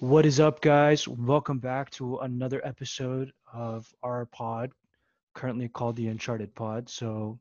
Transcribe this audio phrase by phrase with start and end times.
[0.00, 1.06] What is up, guys?
[1.06, 4.70] Welcome back to another episode of our pod,
[5.34, 6.88] currently called the Uncharted Pod.
[6.88, 7.38] So,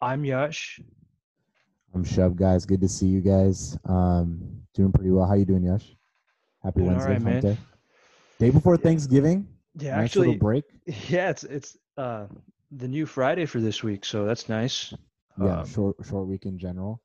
[0.00, 0.80] I'm Yash.
[1.94, 2.66] I'm Shub, guys.
[2.66, 3.78] Good to see you guys.
[3.84, 4.40] Um,
[4.74, 5.26] doing pretty well.
[5.26, 5.96] How you doing, Yash?
[6.62, 7.42] Happy Doing Wednesday, right, man.
[7.42, 7.58] day.
[8.40, 8.80] Day before Yeah.
[8.82, 9.48] Thanksgiving.
[9.78, 10.64] Yeah, nice actually, little break.
[11.08, 12.26] yeah, it's it's uh
[12.72, 14.92] the new Friday for this week, so that's nice.
[15.40, 17.00] Yeah, Um, short short week in general.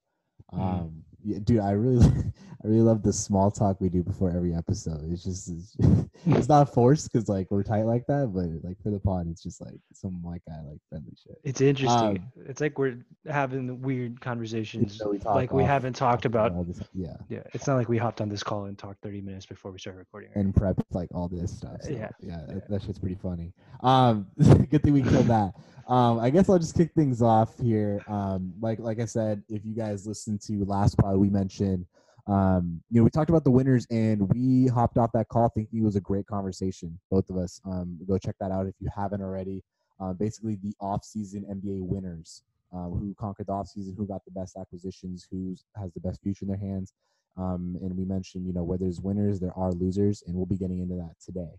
[0.54, 0.60] Mhm.
[0.60, 2.06] Um, yeah, dude, I really,
[2.64, 5.12] I really love the small talk we do before every episode.
[5.12, 5.76] It's just, it's,
[6.26, 9.42] it's not forced because like we're tight like that, but like for the pod, it's
[9.42, 11.40] just like some white guy like friendly shit.
[11.44, 12.18] It's interesting.
[12.18, 12.98] Um, it's like we're
[13.28, 16.68] having weird conversations, we like we haven't talked about.
[16.68, 19.46] this, yeah, Yeah, it's not like we hopped on this call and talked 30 minutes
[19.46, 20.30] before we started recording.
[20.36, 20.38] right?
[20.44, 21.82] and prep like all this stuff.
[21.82, 22.54] So, Yeah, yeah, yeah.
[22.54, 23.54] That, that shit's pretty funny.
[23.82, 24.28] Um,
[24.70, 25.54] good thing we killed that.
[25.88, 28.02] Um, I guess I'll just kick things off here.
[28.08, 31.86] Um, like like I said, if you guys listened to last pod, we mentioned,
[32.28, 35.80] um, you know, we talked about the winners, and we hopped off that call thinking
[35.80, 37.62] it was a great conversation, both of us.
[37.66, 39.64] Um, go check that out if you haven't already.
[40.00, 44.56] Uh, basically, the off-season NBA winners, um, who conquered the off-season, who got the best
[44.58, 46.94] acquisitions, who has the best future in their hands.
[47.38, 50.58] Um, and we mentioned, you know, where there's winners, there are losers, and we'll be
[50.58, 51.52] getting into that today.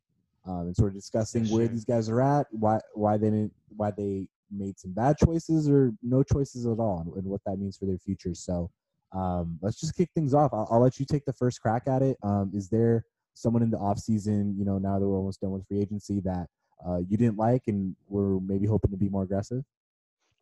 [0.44, 3.52] Um, and sort of discussing Yes, where these guys are at, why why they didn't,
[3.76, 7.58] why they made some bad choices or no choices at all, and, and what that
[7.58, 8.34] means for their future.
[8.34, 8.68] So
[9.14, 10.52] um, let's just kick things off.
[10.52, 12.16] I'll, I'll let you take the first crack at it.
[12.22, 15.50] Um, is there someone in the off season, you know, now that we're almost done
[15.50, 16.46] with free agency, that
[16.86, 19.62] uh, you didn't like and were maybe hoping to be more aggressive?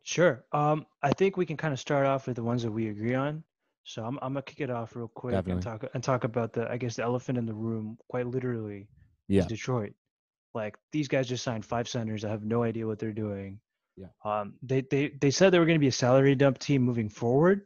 [0.03, 0.43] Sure.
[0.51, 3.13] Um, I think we can kind of start off with the ones that we agree
[3.13, 3.43] on.
[3.83, 6.69] So I'm I'm gonna kick it off real quick and talk and talk about the
[6.69, 8.87] I guess the elephant in the room, quite literally,
[9.27, 9.41] Yeah.
[9.41, 9.93] is Detroit.
[10.53, 12.23] Like these guys just signed five centers.
[12.23, 13.59] I have no idea what they're doing.
[13.97, 14.07] Yeah.
[14.23, 17.09] Um, they they they said they were going to be a salary dump team moving
[17.09, 17.61] forward.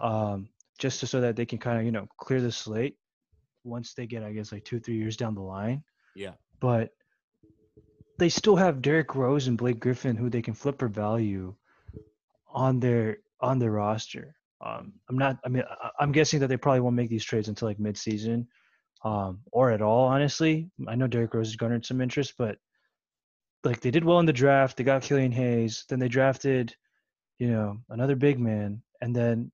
[0.00, 2.96] Um, just to, so that they can kind of you know clear the slate
[3.64, 5.82] once they get I guess like two three years down the line.
[6.14, 6.32] Yeah.
[6.60, 6.90] But
[8.18, 11.54] they still have Derrick Rose and Blake Griffin who they can flip for value
[12.48, 14.34] on their on their roster.
[14.64, 15.38] Um, I'm not.
[15.44, 18.48] I mean, I- I'm guessing that they probably won't make these trades until like mid-season,
[19.04, 20.06] um, or at all.
[20.06, 22.56] Honestly, I know Derrick Rose has garnered some interest, but
[23.64, 24.76] like they did well in the draft.
[24.76, 25.84] They got Killian Hayes.
[25.88, 26.74] Then they drafted,
[27.38, 29.52] you know, another big man, and then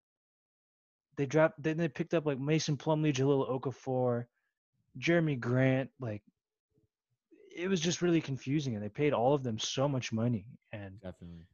[1.17, 4.27] they dropped Then they picked up like Mason Plumlee, Jahlil Okafor,
[4.99, 5.91] Jerami Grant.
[6.01, 6.23] Like
[7.55, 11.01] it was just really confusing, and they paid all of them so much money, and
[11.01, 11.47] Definitely.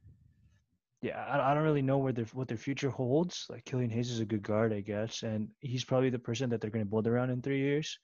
[1.01, 3.45] yeah, I, I don't really know where their what their future holds.
[3.49, 6.61] Like Killian Hayes is a good guard, I guess, and he's probably the person that
[6.61, 7.99] they're going to build around in three years,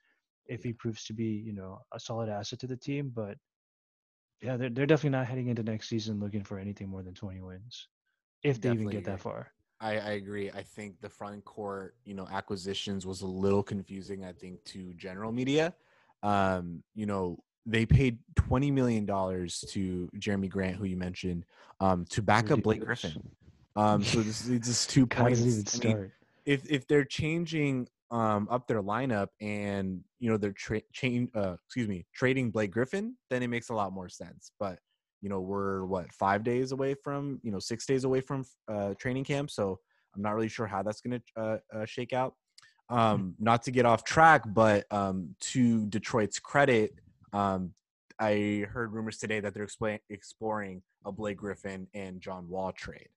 [0.48, 3.12] if he proves to be, you know, a solid asset to the team.
[3.14, 3.38] But
[4.42, 7.42] yeah, they're they're definitely not heading into next season looking for anything more than twenty
[7.42, 7.88] wins,
[8.44, 9.55] if they even Definitely get that far.
[9.82, 10.50] I, I agree.
[10.52, 14.94] I think the front court, you know, acquisitions was a little confusing, I think, to
[14.94, 15.74] general media.
[16.24, 21.46] Um, you know, they paid twenty million dollars to Jerami Grant, who you mentioned,
[21.80, 23.22] um, to back up Blake Griffin.
[23.76, 25.40] Um, so this is just two points.
[25.40, 26.12] does it even I mean,
[26.46, 31.56] if if they're changing um up their lineup and you know they're tra- chain uh
[31.66, 34.52] excuse me trading Blake Griffin, then it makes a lot more sense.
[34.60, 34.80] But
[35.26, 38.94] you know we're what five days away from you know six days away from uh
[39.00, 39.80] training camp, so
[40.16, 42.36] I'm not really sure how that's gonna uh, uh shake out.
[42.92, 46.94] Um, not to get off track, but um to Detroit's credit,
[47.34, 47.74] um
[48.20, 53.10] I heard rumors today that they're explain- exploring a Blake Griffin and John Wall trade.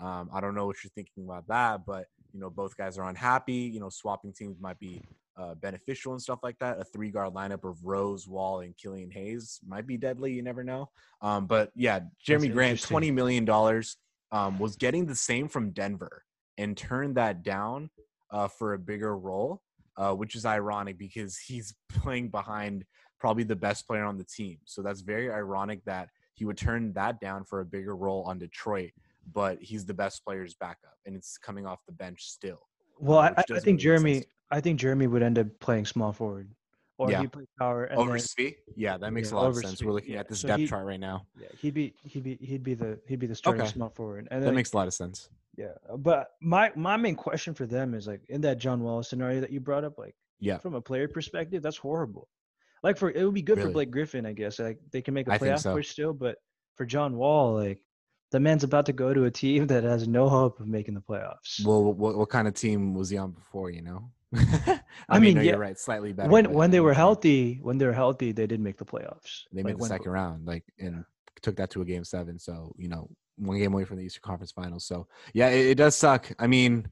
[0.00, 3.08] Um, I don't know what you're thinking about that, but you know both guys are
[3.08, 3.54] unhappy.
[3.54, 5.02] You know, swapping teams might be
[5.36, 6.80] uh, beneficial and stuff like that.
[6.80, 10.32] A three guard lineup of Rose, Wall, and Killian Hayes might be deadly.
[10.32, 10.90] You never know.
[11.20, 13.96] Um, but yeah, Jerami Grant, twenty million dollars,
[14.30, 16.24] um, was getting the same from Denver
[16.58, 17.90] and turned that down
[18.30, 19.62] uh, for a bigger role,
[19.96, 22.84] uh, which is ironic because he's playing behind
[23.20, 24.58] probably the best player on the team.
[24.64, 28.38] So that's very ironic that he would turn that down for a bigger role on
[28.38, 28.90] Detroit,
[29.32, 32.60] but he's the best player's backup and it's coming off the bench still.
[32.98, 35.86] Well, uh, I, I- think really sense Jerami, I think Jerami would end up playing
[35.86, 36.50] small forward,
[36.98, 37.20] or Yeah.
[37.22, 38.54] he play power and Over then?
[38.76, 39.82] Yeah, that makes Yeah, a lot of sense.
[39.82, 40.20] We're looking yeah.
[40.20, 41.26] at this So depth chart right now.
[41.40, 43.70] yeah, he'd be he'd be he'd be the he'd be the starting Okay.
[43.72, 45.28] small forward, and That makes a lot of sense.
[45.56, 49.40] Yeah, but my my main question for them is like in that John Wall scenario
[49.40, 50.58] that you brought up, like Yeah.
[50.58, 52.28] from a player perspective, that's horrible.
[52.82, 54.58] Like for it would be good for Blake Griffin, I guess.
[54.58, 55.72] Like they can make a I playoff so.
[55.74, 56.38] push still, but
[56.76, 57.82] for John Wall, like
[58.32, 61.00] the man's about to go to a team that has no hope of making the
[61.00, 61.64] playoffs.
[61.64, 64.10] Well, what, what kind of team was he on before, you know?
[65.08, 65.78] I mean, no, yeah, you're right.
[65.78, 66.30] Slightly better.
[66.30, 69.42] when when they were healthy, when they were healthy, they did make the playoffs.
[69.52, 71.04] They Like, made the when- second round, like, and
[71.42, 72.38] took that to a game seven.
[72.38, 74.84] So, you know, one game away from the Eastern Conference Finals.
[74.86, 76.32] So, yeah, it, it does suck.
[76.38, 76.86] I mean,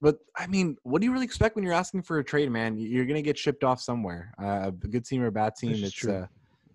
[0.00, 2.76] but I mean, what do you really expect when you're asking for a trade, man?
[2.76, 4.32] You're gonna get shipped off somewhere.
[4.40, 6.12] Uh, a good team or a bad team, it's true.
[6.14, 6.26] uh,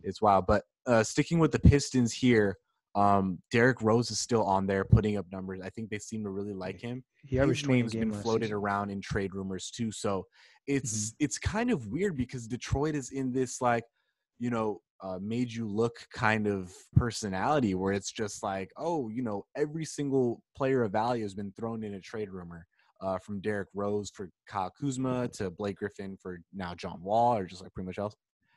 [0.04, 0.46] it's wild.
[0.48, 2.58] But uh, sticking with the Pistons here,
[2.96, 5.60] um, Derrick Rose is still on there, putting up numbers.
[5.64, 7.04] I think they seem to really like him.
[7.26, 8.58] He His 20 a name's been floated season.
[8.58, 9.92] around in trade rumors too.
[9.92, 10.26] So
[10.68, 11.24] it's Mm-hmm.
[11.26, 13.84] it's kind of weird because Detroit is in this like,
[14.40, 19.22] you know, uh, made you look kind of personality where it's just like, oh, you
[19.22, 22.66] know, every single player of value has been thrown in a trade rumor.
[23.02, 27.46] Uh, from Derrick Rose for Kyle Kuzma to Blake Griffin for now John Wall or
[27.46, 28.16] just like pretty much else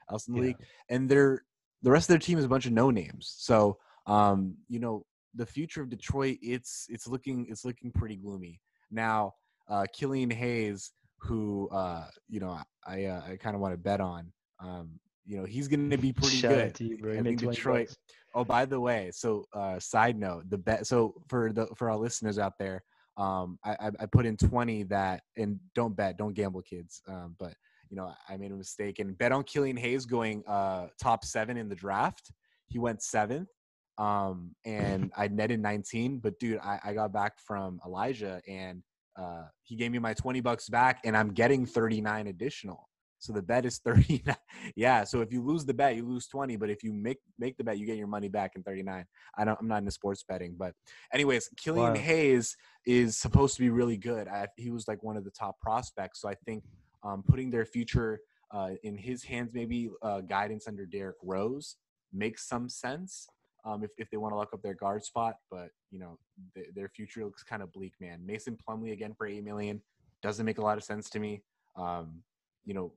[0.09, 0.47] else in the Yeah.
[0.49, 0.57] league.
[0.89, 1.43] And they're
[1.83, 3.35] the rest of their team is a bunch of no names.
[3.39, 5.05] So um, you know,
[5.35, 8.61] the future of Detroit, it's it's looking it's looking pretty gloomy.
[8.91, 9.35] Now,
[9.69, 14.01] uh, Killian Hayes, who uh, you know I uh, I kind of want to bet
[14.01, 16.81] on, um, you know, he's going to be pretty Shout good.
[16.81, 17.19] you.
[17.19, 17.89] I think Detroit.
[17.89, 17.97] bucks.
[18.35, 20.87] Oh, by the way, so uh, side note, the bet.
[20.87, 22.83] So for the for our listeners out there,
[23.17, 27.03] um, I, I I put in twenty that, and don't bet, don't gamble, kids.
[27.09, 27.55] Um, but
[27.91, 31.57] you know, I made a mistake and bet on Killian Hayes going uh top seven
[31.57, 32.31] in the draft.
[32.69, 33.49] He went seventh,
[33.99, 36.19] um, and I netted nineteen.
[36.19, 38.83] But dude, I, I got back from Elijah, and
[39.17, 42.89] uh, he gave me my twenty bucks back, and I'm getting thirty nine additional.
[43.19, 44.37] So the bet is 39.
[44.77, 45.05] yeah.
[45.05, 46.57] So if you lose the bet, you lose 20.
[46.57, 49.05] But if you make make the bet, you get your money back in 39.
[49.37, 50.55] I don't I'm not into sports betting.
[50.57, 50.75] But
[51.13, 52.01] anyways, Killian Wow.
[52.01, 52.57] Hayes
[52.87, 54.29] is supposed to be really good.
[54.29, 56.21] I, he was like one of the top prospects.
[56.21, 56.65] So I think
[57.03, 58.21] um, putting their future
[58.53, 61.77] uh, in his hands, maybe uh, guidance under Derrick Rose,
[62.13, 63.27] makes some sense.
[63.67, 66.19] Um, if, if they want to lock up their guard spot, but you know
[66.55, 68.21] th- their future looks kind of bleak, man.
[68.25, 69.83] Mason Plumlee again for eight million
[70.23, 71.43] doesn't make a lot of sense to me.
[71.75, 72.23] Um,
[72.65, 72.93] you know,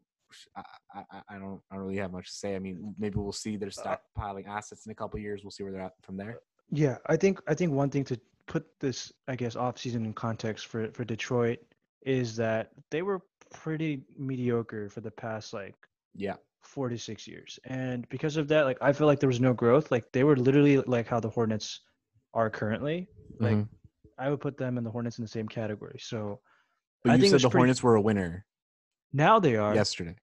[0.55, 0.63] I,
[0.93, 2.55] I, I don't I don't really have much to say.
[2.55, 5.43] I mean, maybe we'll see they're stockpiling assets in a couple years.
[5.43, 6.39] We'll see where they're at from there.
[6.71, 10.13] Yeah, I think I think one thing to put this, I guess, off season in
[10.13, 11.59] context for for Detroit
[12.05, 13.21] is that they were
[13.51, 15.75] pretty mediocre for the past like
[16.15, 19.39] Yeah, four to six years, and because of that, like I feel like there was
[19.39, 19.91] no growth.
[19.91, 21.81] Like they were literally like how the Hornets
[22.33, 23.07] are currently.
[23.39, 23.69] Like Mhm.
[24.17, 25.97] I would put them and the Hornets in the same category.
[25.99, 26.41] So
[27.03, 28.45] but I you said the pretty- Hornets were a winner
[29.13, 29.73] now they are.
[29.73, 30.15] yesterday.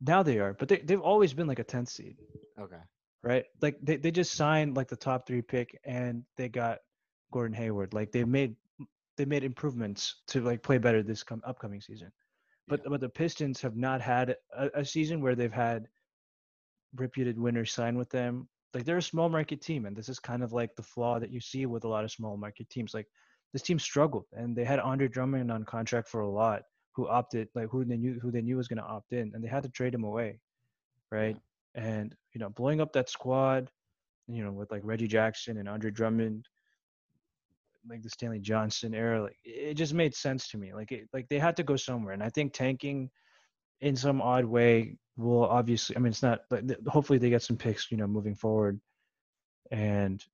[0.00, 2.16] Now they are, but they they've always been like a 10th seed.
[2.60, 2.80] Okay.
[3.24, 3.44] right?
[3.60, 6.80] Like they, they just signed like the top three pick and they got
[7.32, 7.94] Gordon Hayward.
[7.94, 8.56] Like they made
[9.16, 12.10] they made improvements to like play better this com- upcoming season.
[12.68, 15.88] But but the Pistons have not had a, a season where they've had
[16.96, 18.48] reputed winners sign with them.
[18.74, 21.30] Like they're a small market team, and this is kind of like the flaw that
[21.30, 22.94] you see with a lot of small market teams.
[22.94, 23.06] Like
[23.52, 26.62] this team struggled, and they had Andre Drummond on contract for a lot,
[26.92, 29.44] who opted like who they knew who they knew was going to opt in, and
[29.44, 30.38] they had to trade him away,
[31.10, 31.36] right?
[31.74, 33.70] And you know, blowing up that squad,
[34.28, 36.48] you know, with like Reggie Jackson and Andre Drummond,
[37.88, 40.74] like the Stanley Johnson era, like it just made sense to me.
[40.74, 43.10] Like it, like they had to go somewhere, and I think tanking
[43.80, 45.96] in some odd way will obviously.
[45.96, 46.40] I mean, it's not.
[46.50, 48.80] But hopefully, they get some picks, you know, moving forward,
[49.70, 50.24] and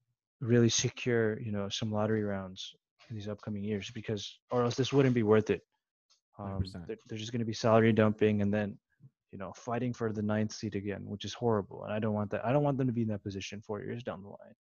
[0.41, 2.75] really secure, you know, some lottery rounds
[3.09, 5.62] in these upcoming years, because or else this wouldn't be worth it.
[6.39, 6.87] Um, 100%.
[6.87, 8.79] they're, they're just going to be salary dumping, and then
[9.33, 11.85] you know, fighting for the ninth seat again, which is horrible.
[11.85, 12.45] And I don't want that.
[12.45, 14.55] I don't want them to be in that position four years down the line.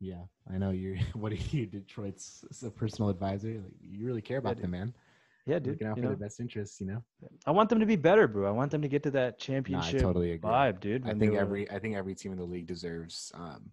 [0.00, 0.96] Yeah, I know you're.
[1.14, 3.48] What are you, Detroit's a personal advisor?
[3.48, 4.64] Like, you really care about dude.
[4.64, 4.94] them, man.
[5.46, 5.74] Yeah, dude.
[5.74, 7.02] Looking out for know, their best interests, you know.
[7.46, 8.48] I want them to be better, bro.
[8.48, 10.50] I want them to get to that championship totally agree.
[10.50, 11.08] vibe, dude.
[11.08, 13.70] I think every I think every team in the league deserves um,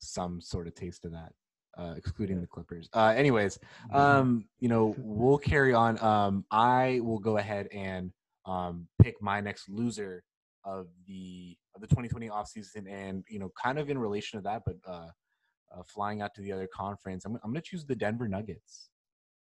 [0.00, 1.32] some sort of taste of that,
[1.76, 2.88] uh, excluding the Clippers.
[2.92, 3.58] Uh, anyways,
[3.92, 6.02] um, you know, we'll carry on.
[6.02, 8.12] Um, I will go ahead and
[8.46, 10.24] um, pick my next loser
[10.64, 14.62] of the of the 2020 offseason, and you know, kind of in relation to that,
[14.64, 15.08] but uh,
[15.76, 18.90] uh, flying out to the other conference, I'm, I'm going to choose the Denver Nuggets.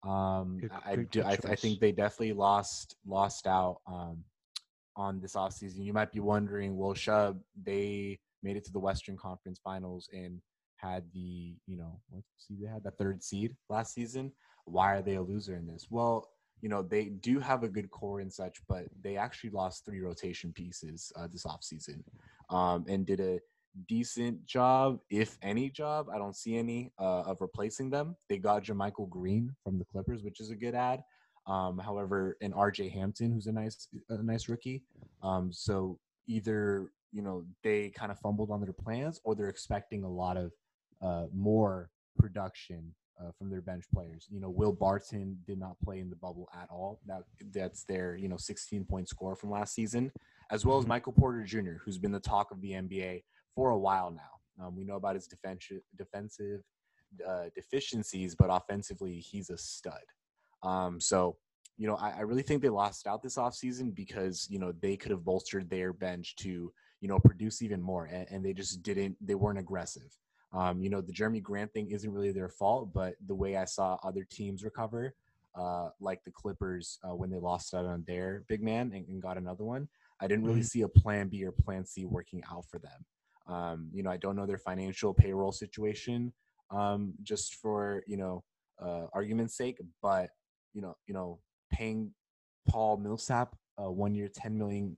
[0.04, 1.22] Um, Good- I, good- do.
[1.24, 4.24] good I, I think they definitely lost lost out um,
[4.96, 5.84] on this offseason.
[5.84, 10.40] You might be wondering, well, Shub, they made it to the Western Conference Finals and
[10.78, 14.32] had the, you know, what seed they had the third seed last season.
[14.66, 15.88] Why are they a loser in this?
[15.90, 16.30] Well,
[16.62, 20.02] you know, they do have a good core and such, but they actually lost three
[20.02, 22.04] rotation pieces uh, this offseason
[22.50, 23.40] um, and did a
[23.88, 26.08] decent job, if any job.
[26.14, 28.16] I don't see any uh, of replacing them.
[28.30, 31.04] They got JaMychal Green from the Clippers, which is a good ad.
[31.46, 34.84] Um, however, and RJ Hampton, who's a nice a nice rookie.
[35.24, 40.04] Um, so either you know they kind of fumbled on their plans, or they're expecting
[40.04, 40.52] a lot of
[41.02, 44.28] uh, more production uh, from their bench players.
[44.30, 47.00] You know, Will Barton did not play in the bubble at all.
[47.08, 50.12] That that's their you know 16 point score from last season,
[50.52, 50.90] as well as Mhm.
[50.90, 53.24] Michael Porter Jr., who's been the talk of the NBA
[53.58, 54.64] for a while now.
[54.64, 56.62] Um, we know about his defensive defensive
[57.28, 60.08] uh, deficiencies, but offensively, he's a stud.
[60.64, 61.38] Um, so
[61.80, 64.98] you know, I, I really think they lost out this offseason because, you know, they
[64.98, 68.06] could have bolstered their bench to, you know, produce even more.
[68.06, 70.10] And, and they just didn't, they weren't aggressive.
[70.54, 73.66] Um, you know, the Jerami Grant thing isn't really their fault, but the way I
[73.66, 75.14] saw other teams recover,
[75.54, 79.22] uh, like the Clippers uh, when they lost out on their big man and, and
[79.22, 79.88] got another one,
[80.20, 80.72] I didn't really Mhm.
[80.72, 83.06] see a plan B or plan C working out for them.
[83.48, 86.34] Um, you know, I don't know their financial payroll situation
[86.70, 88.44] um, just for, you know,
[88.82, 90.30] uh, argument's sake, but,
[90.74, 91.40] you know, you know,
[91.72, 92.12] paying
[92.68, 94.98] Paul Millsap a one year, $10 million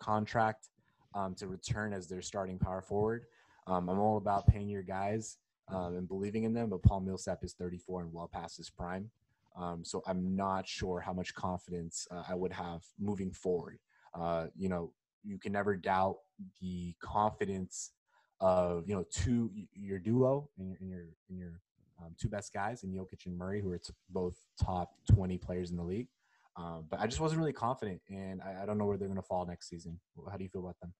[0.00, 0.68] contract
[1.14, 3.24] um, to return as their starting power forward.
[3.66, 5.38] Um, I'm all about paying your guys
[5.68, 9.10] um, and believing in them, but Paul Millsap is 34 and well past his prime.
[9.56, 13.78] Um, so I'm not sure how much confidence uh, I would have moving forward.
[14.14, 14.92] Uh, you know,
[15.26, 16.18] you can never doubt
[16.60, 17.92] the confidence
[18.40, 21.60] of you know two your duo and your and your, and your
[22.02, 25.70] um, two best guys in Jokic and Murray, who are t- both top 20 players
[25.70, 26.08] in the league.
[26.56, 29.20] Um, but I just wasn't really confident, and I, I don't know where they're going
[29.20, 29.98] to fall next season.
[30.30, 30.92] How do you feel about them?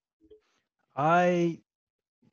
[0.96, 1.60] I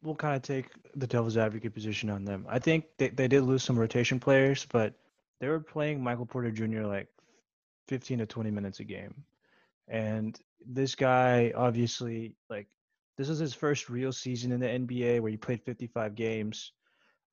[0.02, 2.46] will kind of take the devil's advocate position on them.
[2.50, 4.94] I think they, they did lose some rotation players, but
[5.40, 6.82] they were playing Michael Porter Jr.
[6.82, 7.08] like
[7.88, 9.14] 15 to 20 minutes a game.
[9.88, 12.68] And this guy, obviously, like,
[13.18, 16.72] this is his first real season in the NBA where he played 55 games,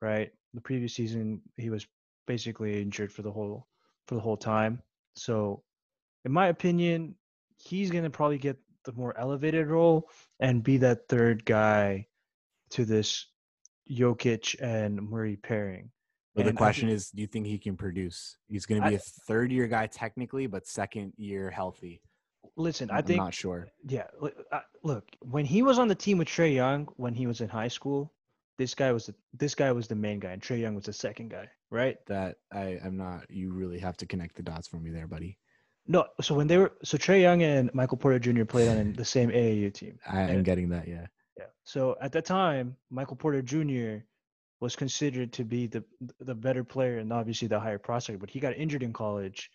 [0.02, 0.30] right?
[0.54, 1.86] The previous season, he was
[2.26, 3.66] basically injured for the whole
[4.06, 4.82] for the whole time.
[5.16, 5.62] So,
[6.24, 7.14] in my opinion,
[7.56, 10.08] he's gonna probably get the more elevated role
[10.40, 12.06] and be that third guy
[12.70, 13.26] to this
[13.90, 15.90] Jokic and Murray pairing.
[16.34, 18.36] But the And I question think- is, do you think he can produce?
[18.48, 22.00] He's going to be I- a third year guy technically, but second year healthy.
[22.56, 23.68] Listen, I I'm think not sure.
[23.86, 24.06] yeah.
[24.82, 27.68] Look, when he was on the team with Trae Young when he was in high
[27.68, 28.12] school,
[28.58, 30.92] this guy was the, this guy was the main guy, and Trae Young was the
[30.92, 31.96] second guy, right?
[32.06, 33.30] That I am not.
[33.30, 35.38] You really have to connect the dots for me there, buddy.
[35.86, 38.44] No, so when they were so Trae Young and Michael Porter Jr.
[38.44, 39.98] played on the same AAU team.
[40.06, 40.86] I am getting that.
[40.86, 41.06] Yeah.
[41.38, 41.46] Yeah.
[41.64, 44.04] So at that time, Michael Porter Jr.
[44.60, 45.82] was considered to be the
[46.20, 49.50] the better player and obviously the higher prospect, but he got injured in college,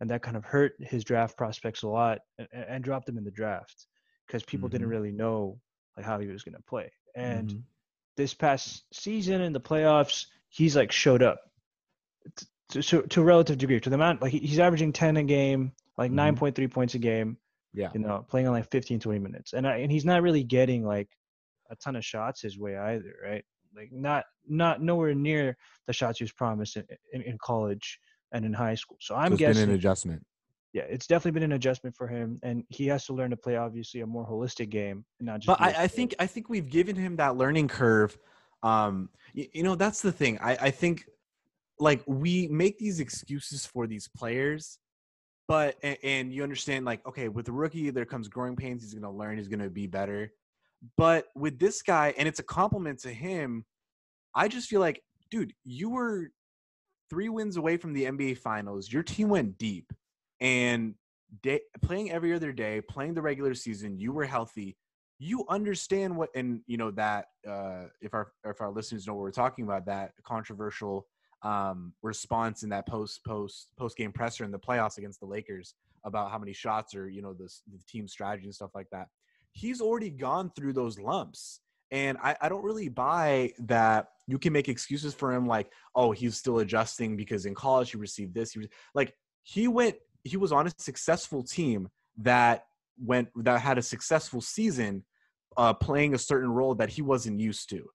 [0.00, 3.24] and that kind of hurt his draft prospects a lot and, and dropped him in
[3.24, 3.86] the draft
[4.26, 4.90] because people didn't Mhm.
[4.90, 5.60] really know
[5.96, 6.92] like how he was going to play.
[7.14, 7.62] And Mhm.
[8.16, 11.40] this past season in the playoffs, he's like showed up
[12.70, 15.72] to, to, to a relative degree to the amount like he's averaging 10 a game,
[15.96, 16.36] like Mhm.
[16.36, 17.38] 9.3 points a game
[17.72, 17.90] yeah.
[17.92, 19.52] you know, playing on like 15, 20 minutes.
[19.52, 21.08] And I, and he's not really getting like
[21.70, 23.44] a ton of shots his way either, right?
[23.74, 28.00] Like not not nowhere near the shots he was promised in, in, in college
[28.32, 28.96] and in high school.
[29.00, 30.24] So I'm so it's guessing been an adjustment.
[30.72, 33.56] yeah, it's definitely been an adjustment for him and he has to learn to play
[33.56, 36.68] obviously a more holistic game and not just but I, I think I think we've
[36.68, 38.16] given him that learning curve.
[38.62, 40.38] Um, you, you know, that's the thing.
[40.40, 41.04] I, I think
[41.78, 44.78] like we make these excuses for these players,
[45.46, 48.82] but and, and you understand like okay, with the rookie there comes growing pains.
[48.82, 49.36] He's gonna learn.
[49.36, 50.32] He's gonna be better.
[50.96, 53.64] But with this guy, and it's a compliment to him.
[54.34, 56.30] I just feel like, dude, you were
[57.10, 58.92] three wins away from the NBA Finals.
[58.92, 59.92] Your team went deep,
[60.40, 60.94] and
[61.42, 64.76] day, playing every other day, playing the regular season, you were healthy.
[65.18, 69.22] You understand what, and you know that uh, if our if our listeners know what
[69.22, 71.06] we're talking about, that controversial
[71.42, 75.74] um, response in that post post post game presser in the playoffs against the Lakers
[76.04, 79.08] about how many shots or you know the, the team strategy and stuff like that.
[79.52, 81.60] He's already gone through those lumps.
[81.90, 86.10] And I, I don't really buy that you can make excuses for him like, oh,
[86.10, 88.52] he's still adjusting because in college he received this.
[88.52, 91.88] He was like he went he was on a successful team
[92.18, 92.64] that
[92.98, 95.04] went that had a successful season
[95.56, 97.86] uh, playing a certain role that he wasn't used to.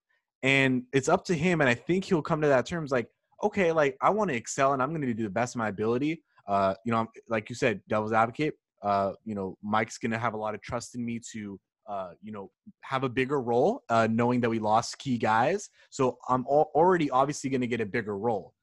[0.42, 1.60] And it's up to him.
[1.60, 3.08] And I think he'll come to that terms like,
[3.42, 5.68] okay, like I want to excel and I'm going to do the best of my
[5.68, 6.22] ability.
[6.48, 8.54] Uh, you know, like you said, devil's advocate.
[8.82, 11.58] Uh, you know, Mike's going to have a lot of trust in me to,
[11.92, 15.68] uh, you know, have a bigger role, uh, knowing that we lost key guys.
[15.90, 18.54] So I'm al- already obviously going to get a bigger role.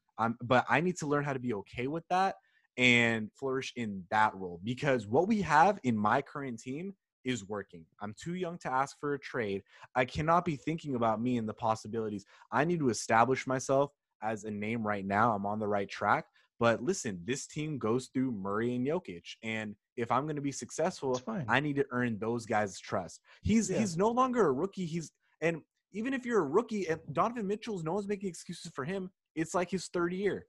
[0.42, 2.34] But I need to learn how to be okay with that
[2.76, 6.94] and flourish in that role because what we have in my current team
[7.24, 7.84] is working.
[8.02, 9.62] I'm too young to ask for a trade.
[9.94, 12.24] I cannot be thinking about me and the possibilities.
[12.50, 15.34] I need to establish myself as a name right now.
[15.34, 16.24] I'm on the right track.
[16.60, 19.24] But listen, this team goes through Murray and Jokic.
[19.42, 23.20] And if I'm going to be successful, I need to earn those guys' trust.
[23.42, 23.78] He's Yeah.
[23.78, 24.84] he's no longer a rookie.
[24.84, 25.62] He's and
[25.92, 29.10] even if you're a rookie, and Donovan Mitchell's, no one's making excuses for him.
[29.34, 30.46] It's like his third year.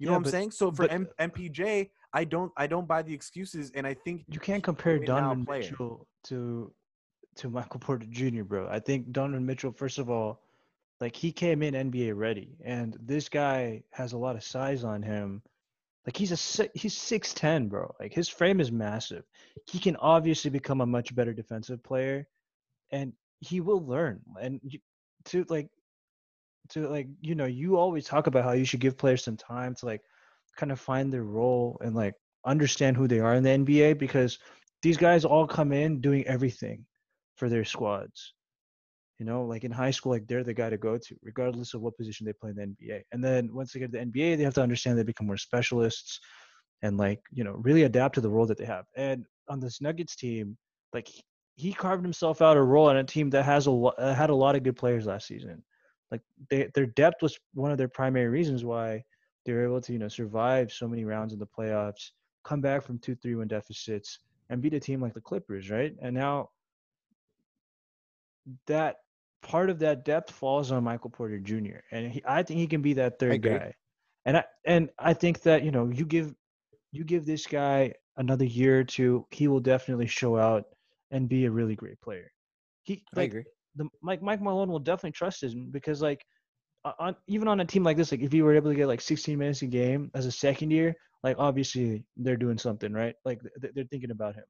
[0.00, 0.50] You know Yeah, what I'm saying?
[0.50, 4.24] So for but- M- MPJ, I don't I don't buy the excuses, and I think
[4.28, 5.46] you can't compare Donovan.
[5.48, 6.74] Mitchell to
[7.36, 8.68] to Michael Porter Jr., bro.
[8.68, 10.42] I think Donovan Mitchell, first of all,
[11.04, 15.02] like he came in NBA ready, and this guy has a lot of size on
[15.02, 15.42] him,
[16.06, 17.94] Like he's a he's six ten, bro.
[18.00, 19.24] Like his frame is massive.
[19.66, 22.28] He can obviously become a much better defensive player,
[22.92, 24.22] and he will learn.
[24.40, 24.60] And
[25.26, 25.68] to like
[26.70, 29.74] to like you know you always talk about how you should give players some time
[29.76, 30.02] to like
[30.56, 32.14] kind of find their role and like
[32.46, 34.38] understand who they are in the NBA because
[34.82, 36.86] these guys all come in doing everything
[37.36, 38.33] for their squads.
[39.18, 41.82] You know, like in high school, like they're the guy to go to, regardless of
[41.82, 43.04] what position they play in the NBA.
[43.12, 45.36] And then once they get to the NBA, they have to understand they become more
[45.36, 46.20] specialists
[46.82, 48.86] and like, you know, really adapt to the role that they have.
[48.96, 50.56] And on this Nuggets team,
[50.92, 51.08] like
[51.56, 54.30] he- carved himself out a role on a team that has a lot uh, had
[54.30, 55.62] a lot of good players last season.
[56.10, 59.04] Like they, their depth was one of their primary reasons why
[59.46, 62.10] they were able to, you know, survive so many rounds in the playoffs,
[62.44, 64.18] come back from two three one deficits,
[64.50, 65.94] and beat a team like the Clippers, right?
[66.02, 66.50] And now
[68.66, 68.96] that
[69.44, 71.78] part of that depth falls on Michael Porter Jr.
[71.92, 73.74] and he, I think he can be that third guy.
[74.24, 76.34] And I and I think that you know you give
[76.90, 80.64] you give this guy another year or two, he will definitely show out
[81.10, 82.32] and be a really great player.
[82.84, 83.44] He I agree.
[83.76, 86.24] the Mike Mike Malone will definitely trust him because like
[86.98, 89.00] on even on a team like this, like if you were able to get like
[89.00, 93.14] 16 minutes a game as a second year, like obviously they're doing something right.
[93.24, 94.44] Like th- they're thinking about him.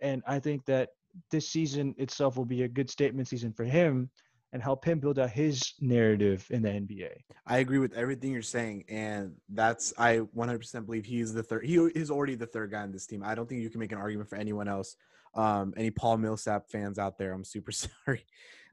[0.00, 0.90] And I think that
[1.30, 4.10] this season itself will be a good statement season for him
[4.52, 7.10] and help him build out his narrative in the NBA.
[7.46, 11.64] I agree with everything you're saying, and that's I 100% believe he's the third.
[11.64, 13.22] He is already the third guy on this team.
[13.24, 14.96] I don't think you can make an argument for anyone else.
[15.34, 18.24] Um, any Paul Millsap fans out there, I'm super sorry.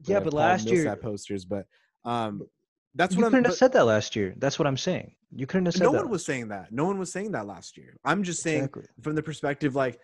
[0.06, 1.66] Yeah, but Paul last year posters, but
[2.04, 2.42] um,
[2.94, 3.32] that's you what I'm.
[3.32, 4.34] couldn't have said that last year.
[4.38, 5.14] That's what I'm saying.
[5.36, 6.02] You couldn't have said no that.
[6.02, 6.72] one was saying that.
[6.72, 7.96] No one was saying that last year.
[8.04, 8.84] I'm just saying Exactly.
[9.02, 10.00] from the perspective like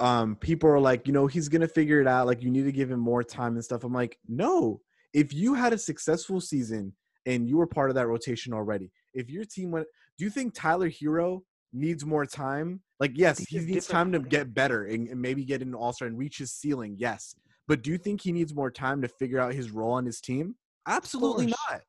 [0.00, 2.72] um people are like you know he's gonna figure it out like you need to
[2.72, 3.84] give him more time and stuff.
[3.84, 4.80] I'm like no
[5.12, 6.94] if you had a successful season
[7.26, 9.86] and you were part of that rotation already if your team went
[10.18, 11.42] do you think tyler herro
[11.72, 12.80] needs more time?
[12.98, 16.18] Like yes he needs time to get better and, and maybe get an all-star and
[16.18, 17.34] reach his ceiling yes.
[17.68, 20.20] But do you think he needs more time to figure out his role on his
[20.20, 20.56] team?
[20.88, 21.82] Absolutely not.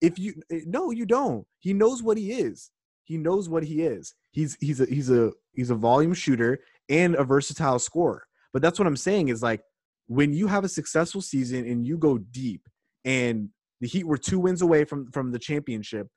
[0.00, 1.46] If you eh, no you don't.
[1.58, 2.70] He knows what he is.
[3.04, 4.14] He knows what he is.
[4.32, 8.26] He's he's a he's a he's a volume shooter and a versatile scorer.
[8.52, 9.62] But that's what I'm saying is like
[10.06, 12.62] when you have a successful season and you go deep
[13.04, 13.48] and
[13.80, 16.08] the Heat were two wins away from from the championship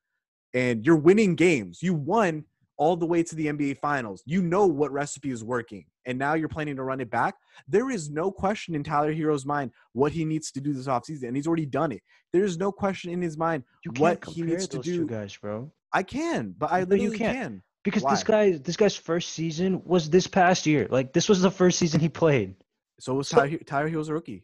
[0.54, 1.80] and you're winning games.
[1.82, 2.46] You won
[2.78, 4.24] all the way to the NBA finals.
[4.26, 5.86] You know what recipe is working.
[6.06, 7.36] And now you're planning to run it back.
[7.68, 11.24] There is no question in Tyler Herro's mind what he needs to do this offseason.
[11.28, 12.02] And he's already done it.
[12.32, 13.64] There is no question in his mind
[13.98, 15.06] what he needs to do.
[15.06, 15.72] guys, bro.
[15.92, 17.38] I can, but I No, you can't.
[17.38, 17.64] can.
[17.84, 20.88] Because this guy, this guy's first season was this past year.
[20.90, 22.56] Like this was the first season he played.
[23.00, 24.44] So was So- Tyler, Tyler Herro's a rookie.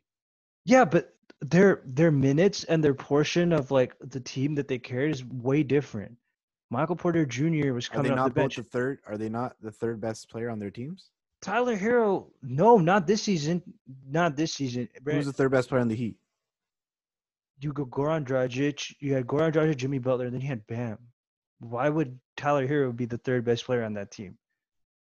[0.63, 5.12] Yeah, but their their minutes and their portion of like the team that they carried
[5.12, 6.17] is way different.
[6.71, 7.74] Michael Porter Jr.
[7.74, 8.56] was Are they coming off not the both bench.
[8.56, 9.00] the third?
[9.06, 11.10] Are they not the third best player on their teams?
[11.41, 13.62] Tyler Herro, no, not this season.
[14.10, 14.89] Not this season.
[15.06, 16.15] Who's the third best player on the Heat?
[17.62, 20.98] you go Goran Dragic, you had Goran Dragic, Jimmy Butler, and then you had Bam.
[21.69, 24.38] Why would Tyler Herro be the third best player on that team?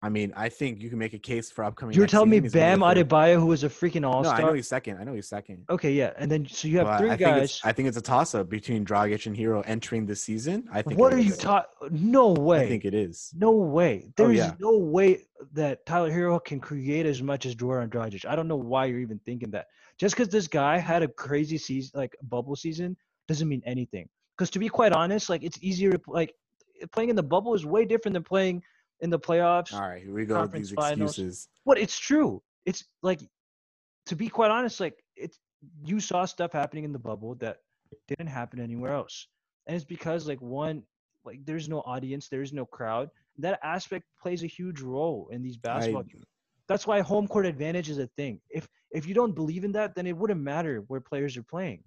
[0.04, 1.95] I mean, I think you can make a case for upcoming.
[1.95, 3.06] You're telling me season he's gonna Bam the.
[3.06, 4.39] Adebayo, who was a freaking all star.
[4.39, 4.97] No, I know he's second.
[4.97, 5.63] I know he's second.
[5.69, 7.43] okay, yeah, and then so you have But three I think guys.
[7.43, 10.67] it's I think it's a toss up between Dragic and Herro entering this season.
[10.71, 11.00] I think.
[11.00, 11.38] What are you is.
[11.38, 11.69] taught?
[11.91, 12.62] No way.
[12.62, 13.32] I think it is.
[13.38, 14.06] No way.
[14.08, 14.54] Oh, There's yeah.
[14.60, 18.26] no way that Tyler Herro can create as much as Goran Dragic.
[18.26, 19.67] I don't know why you're even thinking that.
[20.00, 22.97] Just because this guy had a crazy season, like bubble season,
[23.28, 24.10] doesn't mean anything.
[24.36, 26.34] Because to be quite honest, like it's easier to like
[26.91, 28.63] playing in the bubble is way different than playing
[29.02, 29.74] in the playoffs.
[29.74, 31.12] All right, here we go with these finals.
[31.12, 31.50] excuses.
[31.63, 32.41] What it's true.
[32.65, 33.22] It's like
[34.06, 35.39] to be quite honest, like it's
[35.84, 37.58] you saw stuff happening in the bubble that
[38.08, 39.28] didn't happen anywhere else.
[39.67, 40.84] And it's because like one,
[41.24, 43.10] like there's no audience, there's no crowd.
[43.38, 46.02] That aspect plays a huge role in these basketball.
[46.02, 46.26] I- games.
[46.67, 48.39] That's why home court advantage is a thing.
[48.50, 51.84] If if you don't believe in that, then it wouldn't matter where players are playing.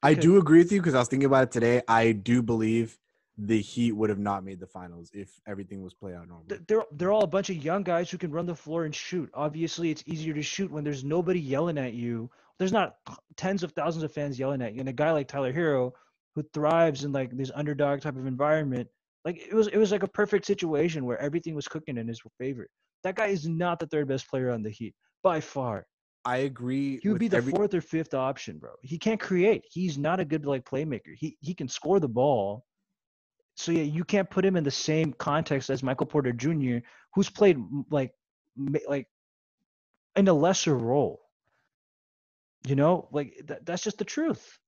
[0.00, 1.82] I do agree with you because I was thinking about it today.
[1.88, 2.96] I do believe
[3.40, 6.48] the Heat would have not made the finals if everything was played out normally.
[6.48, 8.94] Th- They're they're all a bunch of young guys who can run the floor and
[8.94, 9.30] shoot.
[9.32, 12.30] Obviously, it's easier to shoot when there's nobody yelling at you.
[12.58, 12.96] There's not
[13.36, 14.80] tens of thousands of fans yelling at you.
[14.80, 15.92] And a guy like Tyler Herro,
[16.34, 18.88] who thrives in like this underdog type of environment,
[19.24, 22.20] like it was it was like a perfect situation where everything was cooking in his
[22.40, 22.66] favor.
[23.04, 25.86] That guy is not the third best player on the Heat by far.
[26.24, 26.98] I agree.
[27.00, 28.72] He would be the every- fourth or fifth option, bro.
[28.82, 29.64] He can't create.
[29.70, 31.14] He's not a good like playmaker.
[31.16, 32.64] He he can score the ball.
[33.58, 36.78] So yeah, you can't put him in the same context as Michael Porter Jr.,
[37.12, 37.58] who's played
[37.90, 38.12] like
[38.86, 39.08] like
[40.14, 41.20] in a lesser role.
[42.68, 44.58] You know, like that, that's just the truth.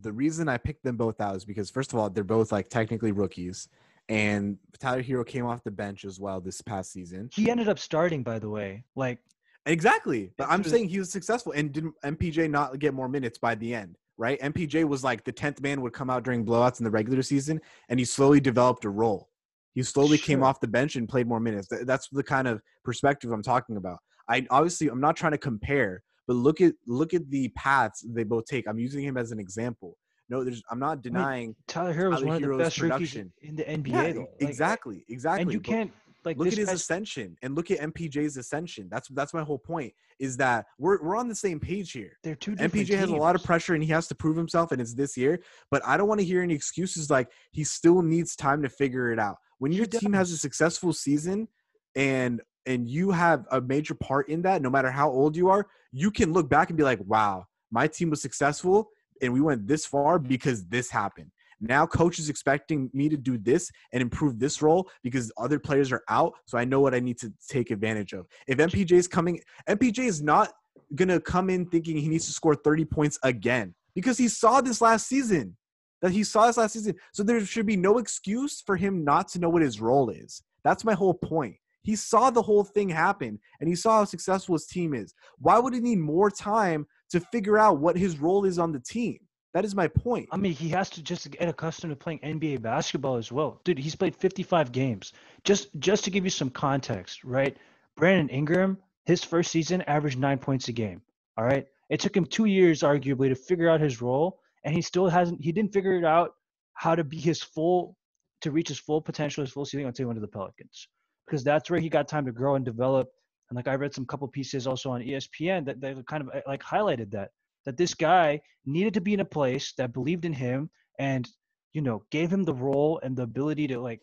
[0.00, 2.70] the reason I picked them both out is because first of all, they're both like
[2.70, 3.68] technically rookies,
[4.08, 7.30] and Tyler Herro came off the bench as well this past season.
[7.32, 8.84] He ended up starting, by the way.
[8.96, 9.20] Like
[9.66, 10.32] Exactly.
[10.36, 13.74] But I'm saying he was successful and didn't MPJ not get more minutes by the
[13.74, 14.38] end, right?
[14.40, 17.58] MPJ was like the 10th man would come out during blowouts in the regular season
[17.88, 19.30] and he slowly developed a role.
[19.72, 21.68] He slowly came off the bench and played more minutes.
[21.70, 23.98] That's the kind of perspective I'm talking about.
[24.28, 28.24] I obviously I'm not trying to compare, but look at look at the paths they
[28.24, 28.68] both take.
[28.68, 29.96] I'm using him as an example.
[30.28, 33.64] No, there's I'm not denying Tyler Herro was one of the best rookies in the
[33.64, 34.16] NBA.
[34.16, 34.46] Yeah.
[34.46, 35.42] Exactly, exactly.
[35.42, 35.92] And you but- can't
[36.24, 38.88] like look at his ascension and look at MPJ's ascension.
[38.90, 39.92] That's that's my whole point.
[40.18, 42.18] Is that we're we're on the same page here.
[42.22, 44.72] They're two different MPJ has a lot of pressure and he has to prove himself,
[44.72, 45.40] and it's this year.
[45.70, 49.12] But I don't want to hear any excuses like he still needs time to figure
[49.12, 49.36] it out.
[49.58, 51.48] When your team has a successful season
[51.94, 55.66] and and you have a major part in that, no matter how old you are,
[55.92, 58.90] you can look back and be like, wow, my team was successful
[59.22, 61.30] and we went this far because this happened.
[61.60, 65.92] Now coach is expecting me to do this and improve this role because other players
[65.92, 66.32] are out.
[66.46, 68.26] So I know what I need to take advantage of.
[68.46, 70.52] If MPJ is coming, MPJ is not
[70.94, 74.80] gonna come in thinking he needs to score 30 points again because he saw this
[74.80, 75.56] last season.
[76.02, 76.94] That he saw this last season.
[77.12, 80.42] So there should be no excuse for him not to know what his role is.
[80.64, 81.56] That's my whole point.
[81.82, 85.14] He saw the whole thing happen and he saw how successful his team is.
[85.38, 88.80] Why would he need more time to figure out what his role is on the
[88.80, 89.18] team?
[89.52, 90.28] That is my point.
[90.30, 93.60] I mean, he has to just get accustomed to playing NBA basketball as well.
[93.64, 95.12] Dude, he's played 55 games.
[95.42, 97.56] Just just to give you some context, right?
[97.96, 101.02] Brandon Ingram, his first season averaged 9 points a game.
[101.36, 101.66] All right?
[101.88, 105.40] It took him 2 years arguably to figure out his role, and he still hasn't
[105.40, 106.34] he didn't figure it out
[106.74, 107.96] how to be his full
[108.42, 110.86] to reach his full potential, his full ceiling until he went to the Pelicans.
[111.26, 113.08] Because that's where he got time to grow and develop.
[113.48, 116.62] And like I read some couple pieces also on ESPN that, that kind of like
[116.62, 117.30] highlighted that
[117.64, 121.28] that this guy needed to be in a place that believed in him and
[121.72, 124.00] you know gave him the role and the ability to like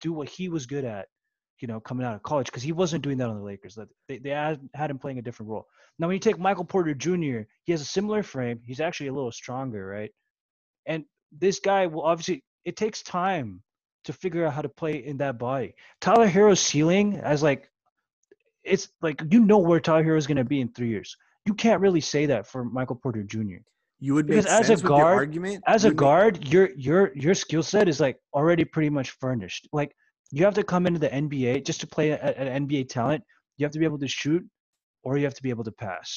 [0.00, 1.08] do what he was good at
[1.60, 3.78] you know coming out of college because he wasn't doing that on the lakers.
[4.08, 5.66] They, they had, had him playing a different role.
[5.98, 8.60] Now when you take michael porter jr he has a similar frame.
[8.64, 10.10] He's actually a little stronger right?
[10.86, 13.62] And this guy will obviously it takes time
[14.04, 15.74] to figure out how to play in that body.
[16.00, 17.68] Tyler herro's ceiling as like
[18.62, 21.54] it's like you know where tyler herro is going to be in three years you
[21.54, 23.60] can't really say that for michael porter jr
[24.02, 25.64] You would make Because as a sense with your guard- argument.
[25.66, 29.62] as a make- guard, your your your skill set is like already pretty much furnished.
[29.80, 29.90] Like
[30.36, 33.22] you have to come into the NBA just to play at NBA talent.
[33.56, 34.42] You have to be able to shoot,
[35.04, 36.08] or you have to be able to pass,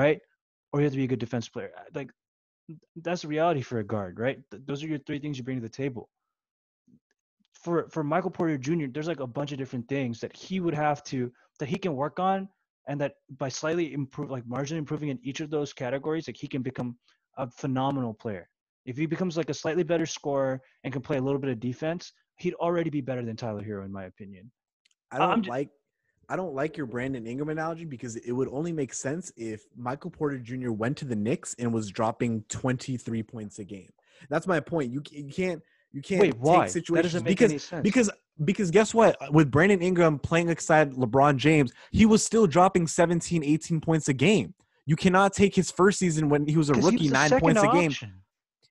[0.00, 0.18] right?
[0.70, 1.70] Or you have to be a good defense player.
[1.78, 2.10] Uh, Like
[3.06, 4.38] that's the reality for a guard, right?
[4.50, 6.04] Th- Those are your three things you bring to the table.
[7.62, 10.74] For for Michael Porter Jr., there's like a bunch of different things that he would
[10.86, 11.18] have to
[11.58, 12.38] that he can work on,
[12.88, 16.48] and that by slightly improve, like marginally improving in each of those categories, like he
[16.48, 16.96] can become
[17.38, 18.48] a phenomenal player.
[18.84, 21.60] If he becomes like a slightly better scorer and can play a little bit of
[21.60, 24.50] defense, he'd already be better than Tyler Herro, in my opinion.
[25.10, 25.70] I don't like
[26.28, 30.10] I don't like your Brandon Ingram analogy because it would only make sense if Michael
[30.10, 30.70] Porter Jr.
[30.70, 33.90] went to the Knicks and was dropping 23 points a game.
[34.30, 34.90] That's my point.
[34.92, 36.66] You, you can't you can't Wait, why?
[36.66, 37.82] take That doesn't make because any sense.
[37.82, 38.10] because
[38.44, 43.44] because guess what with Brandon Ingram playing alongside LeBron James, he was still dropping 17
[43.44, 44.54] 18 points a game.
[44.86, 47.40] You cannot take his first season when he was a rookie was the 9 second
[47.40, 47.92] points a game.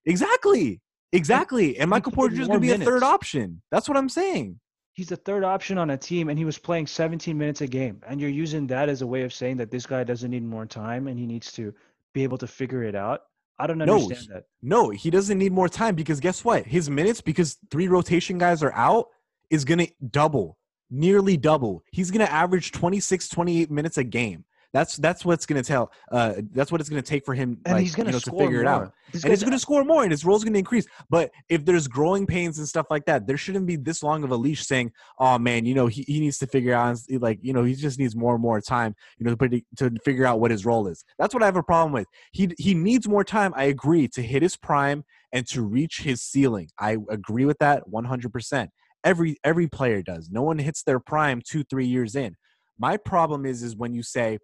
[0.06, 0.82] Exactly.
[1.12, 1.78] Exactly.
[1.78, 2.42] And Michael Porter Jr.
[2.42, 3.62] is going to be a third option.
[3.72, 4.60] That's what I'm saying.
[4.94, 8.00] He's the third option on a team, and he was playing 17 minutes a game.
[8.08, 10.66] And you're using that as a way of saying that this guy doesn't need more
[10.68, 11.74] time and he needs to
[12.14, 13.22] be able to figure it out.
[13.58, 14.44] I don't No, understand he- that.
[14.62, 16.66] No, he doesn't need more time because guess what?
[16.66, 19.08] His minutes, because three rotation guys are out,
[19.54, 20.58] is going to double,
[20.90, 21.84] nearly double.
[21.92, 24.46] He's going to average 26, 28 minutes a game.
[24.74, 25.92] That's that's what's going to tell.
[26.12, 27.60] Uh, that's what it's going to take for him.
[27.64, 28.82] And like, he's going you know, to figure it out.
[28.82, 28.94] more.
[29.12, 30.88] This And he's going to score more, and his role's going to increase.
[31.12, 34.32] But if there's growing pains and stuff like that, there shouldn't be this long of
[34.32, 37.54] a leash saying, "Oh man, you know, he, he needs to figure out, like, you
[37.54, 40.40] know, he just needs more and more time, you know, to, put, to figure out
[40.40, 42.08] what his role is." That's what I have a problem with.
[42.32, 43.54] He he needs more time.
[43.56, 46.70] I agree to hit his prime and to reach his ceiling.
[46.80, 48.70] I agree with that 100%.
[49.04, 50.30] Every every player does.
[50.32, 52.36] No one hits their prime 2-3 years in.
[52.80, 54.38] My problem is is when you say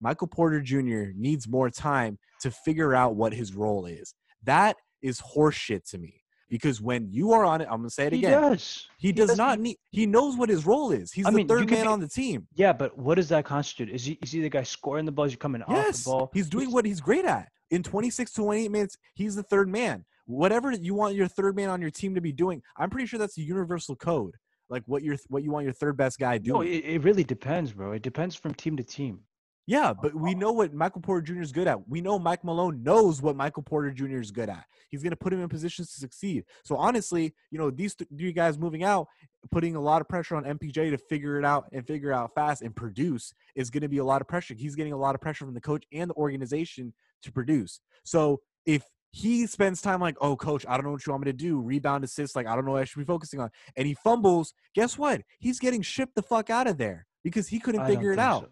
[0.00, 1.12] Michael Porter Jr.
[1.16, 4.14] needs more time to figure out what his role is.
[4.44, 6.16] That is horseshit to me.
[6.48, 8.40] Because when you are on it, I'm gonna say it he again.
[8.40, 8.88] does.
[8.98, 9.76] He does does- not need.
[9.90, 11.12] He knows what his role is.
[11.12, 12.48] He's I the mean, third man be- on the team.
[12.54, 13.94] Yeah, but what does that constitute?
[13.94, 15.30] Is he is he the guy scoring the balls?
[15.30, 16.30] You're coming off the ball.
[16.34, 17.48] he's doing what he's great at.
[17.70, 20.04] In 26 to 28 minutes, he's the third man.
[20.30, 23.18] Whatever you want your third man on your team to be doing, I'm pretty sure
[23.18, 24.36] that's a universal code.
[24.68, 26.60] Like what your what you want your third best guy doing.
[26.60, 27.92] No, it, it really depends, bro.
[27.92, 29.20] It depends from team to team.
[29.66, 31.42] Yeah, but we uh, know what Michael Porter Jr.
[31.42, 31.88] is good at.
[31.88, 34.18] We know Mike Malone knows what Michael Porter Jr.
[34.18, 34.64] is good at.
[34.88, 36.44] He's going to put him in positions to succeed.
[36.64, 39.06] So honestly, you know, these three guys moving out,
[39.52, 42.62] putting a lot of pressure on MPJ to figure it out and figure out fast
[42.62, 44.54] and produce is going to be a lot of pressure.
[44.54, 47.80] He's getting a lot of pressure from the coach and the organization to produce.
[48.04, 51.32] So if he spends time like, oh, coach, I don't know what you want me
[51.32, 51.60] to do.
[51.60, 53.50] Rebound assist, like, I don't know what I should be focusing on.
[53.76, 54.54] And he fumbles.
[54.74, 55.22] Guess what?
[55.38, 58.44] He's getting shipped the fuck out of there because he couldn't I figure it out.
[58.44, 58.48] so.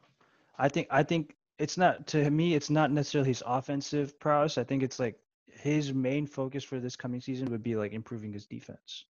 [0.59, 2.55] I think I think it's not to me.
[2.55, 4.59] It's not necessarily his offensive prowess.
[4.59, 5.17] I think it's like
[5.47, 9.05] his main focus for this coming season would be like improving his defense.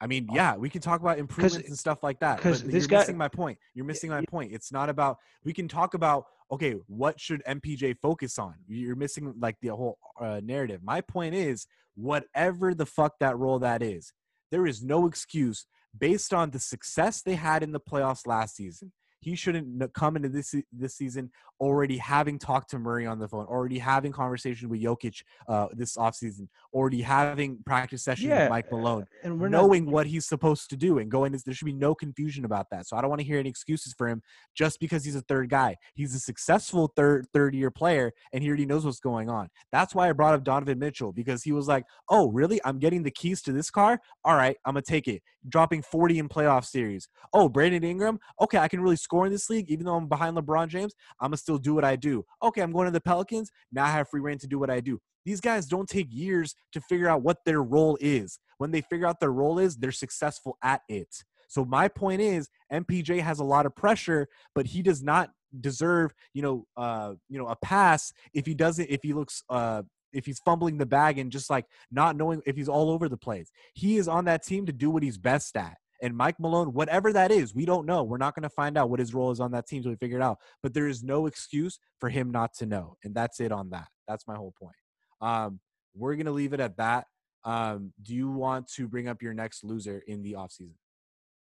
[0.00, 2.40] I mean, yeah, we can talk about improvements and stuff like that.
[2.40, 3.58] 'cause But this you're guy- missing my point.
[3.74, 4.52] You're missing my point.
[4.52, 5.18] It's not about.
[5.44, 8.54] We can talk about okay, what should MPJ focus on?
[8.68, 10.82] You're missing like the whole uh, narrative.
[10.84, 14.12] My point is, whatever the fuck that role that is,
[14.50, 15.66] there is no excuse
[15.98, 18.92] based on the success they had in the playoffs last season.
[19.24, 23.46] He shouldn't come into this this season already having talked to Murray on the phone,
[23.46, 28.70] already having conversation with Jokic uh, this offseason, already having practice session Yeah, with Mike
[28.70, 31.72] Malone And we're not knowing what he's supposed to do and going there should be
[31.72, 32.86] no confusion about that.
[32.86, 34.22] So I don't want to hear any excuses for him
[34.54, 35.76] just because he's a third guy.
[35.94, 39.48] He's a successful third third year player and he already knows what's going on.
[39.72, 42.60] That's why I brought up Donovan Mitchell because he was like, "Oh, really?
[42.64, 44.00] I'm getting the keys to this car.
[44.24, 47.08] All right, I'm gonna take it." Dropping 40 in playoff series.
[47.32, 48.18] Oh, Brandon Ingram.
[48.40, 50.94] Okay, I can really score in this league even though I'm behind LeBron James.
[51.20, 52.24] I'm gonna still do what I do.
[52.42, 53.50] Okay, I'm going to the Pelicans.
[53.72, 55.00] Now I have free reign to do what I do.
[55.24, 58.38] These guys don't take years to figure out what their role is.
[58.58, 61.24] When they figure out their role is, they're successful at it.
[61.48, 66.12] So my point is, MPJ has a lot of pressure, but he does not deserve,
[66.32, 70.26] you know, uh, you know, a pass if he doesn't, if he looks, uh, if
[70.26, 73.50] he's fumbling the bag and just like not knowing if he's all over the place.
[73.74, 75.76] He is on that team to do what he's best at.
[76.04, 78.02] And Mike Malone, whatever that is, we don't know.
[78.02, 79.96] We're not going to find out what his role is on that team until we
[79.96, 80.36] figure it out.
[80.62, 82.98] But there is no excuse for him not to know.
[83.04, 83.88] And that's it on that.
[84.06, 84.76] That's my whole point.
[85.22, 85.60] Um,
[85.96, 87.06] we're going to leave it at that.
[87.44, 90.74] Um, do you want to bring up your next loser in the offseason?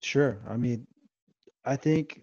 [0.03, 0.37] Sure.
[0.47, 0.85] I mean,
[1.65, 2.21] I think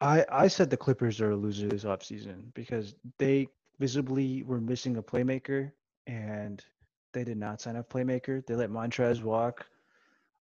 [0.00, 3.46] I I said the Clippers are a loser this offseason because they
[3.78, 5.70] visibly were missing a playmaker
[6.08, 6.64] and
[7.12, 8.44] they did not sign a playmaker.
[8.46, 9.64] They let Montrez walk,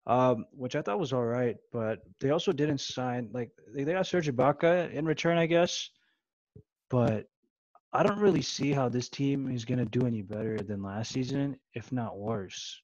[0.05, 3.93] um, which I thought was all right, but they also didn't sign like they, they
[3.93, 5.89] got Serge Ibaka in return, I guess.
[6.89, 7.25] But
[7.93, 11.57] I don't really see how this team is gonna do any better than last season,
[11.73, 12.81] if not worse.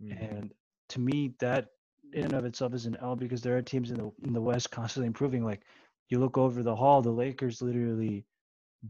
[0.00, 0.52] And
[0.88, 1.66] to me, that
[2.12, 4.40] in and of itself is an L because there are teams in the in the
[4.40, 5.44] West constantly improving.
[5.44, 5.62] Like
[6.08, 8.24] you look over the hall, the Lakers literally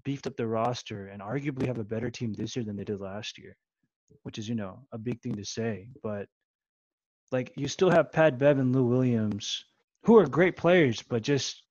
[0.05, 3.01] beefed up the roster and arguably have a better team this year than they did
[3.01, 3.57] last year,
[4.23, 5.89] which is you know a big thing to say.
[6.03, 6.29] But
[7.33, 9.65] like you still have Pat Bev and Lou Williams,
[10.05, 11.63] who are great players, but just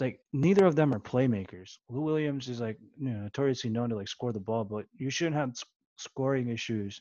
[0.00, 1.78] like neither of them are playmakers.
[1.88, 5.10] Lou Williams is like you know notoriously known to like score the ball, but you
[5.10, 5.64] shouldn't have s-
[5.96, 7.00] scoring issues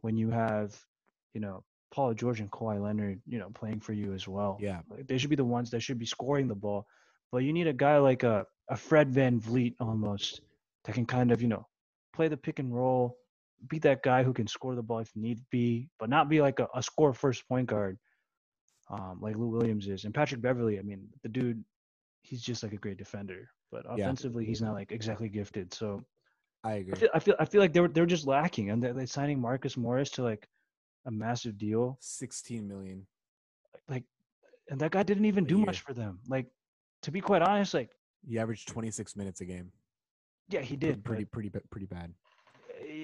[0.00, 0.76] when you have
[1.34, 4.58] you know Paul George and Kawhi Leonard, you know, playing for you as well.
[4.60, 4.80] Yeah.
[4.88, 6.86] Like, they should be the ones that should be scoring the ball.
[7.30, 10.40] But you need a guy like a, a Fred VanVleet almost
[10.84, 11.66] that can kind of, you know,
[12.14, 13.18] play the pick and roll,
[13.68, 16.58] be that guy who can score the ball if need be, but not be like
[16.60, 17.98] a, a score first point guard
[18.90, 20.04] um, like Lou Williams is.
[20.04, 21.64] And Patrick Beverley, I mean, the dude,
[22.22, 23.48] he's just like a great defender.
[23.70, 23.94] But Yeah.
[23.94, 25.72] offensively, he's not like exactly gifted.
[25.72, 26.02] So
[26.64, 26.94] I I agree.
[27.00, 29.06] feel, I feel, I feel like they were, they were just lacking, and they're, they're
[29.06, 30.46] signing Marcus Morris to like
[31.06, 31.96] a massive deal.
[32.00, 33.06] 16 million.
[33.88, 34.04] Like,
[34.68, 36.20] and that guy didn't even do much for them.
[36.28, 36.46] Like,
[37.02, 37.90] to be quite honest, like,
[38.28, 39.72] He averaged 26 minutes a game.
[40.48, 41.02] yeah, he did.
[41.04, 42.12] Pretty, pretty, pretty bad.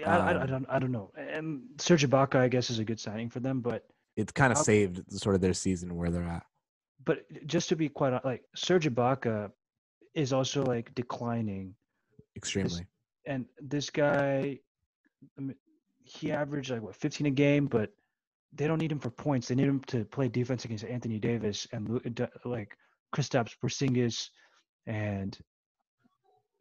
[0.05, 1.13] Uh, I, I, I um, don't, I don't know.
[1.17, 3.85] And Serge Ibaka, I guess, is a good signing for them, but,
[4.17, 6.45] it's kind of saved sort of their season where they're at.
[7.05, 9.51] but just to be quite hon- like, Serge Ibaka
[10.15, 11.75] is also like declining,
[12.37, 12.87] Extremely.
[13.27, 14.59] and this guy,
[15.39, 15.57] I mean,
[16.03, 17.93] he averaged like what 15 a game, but
[18.53, 19.49] they don't need him for points.
[19.49, 22.77] They need him to play defense against Anthony Davis and d- like
[23.15, 24.31] Kristaps Porzingis
[24.87, 25.39] and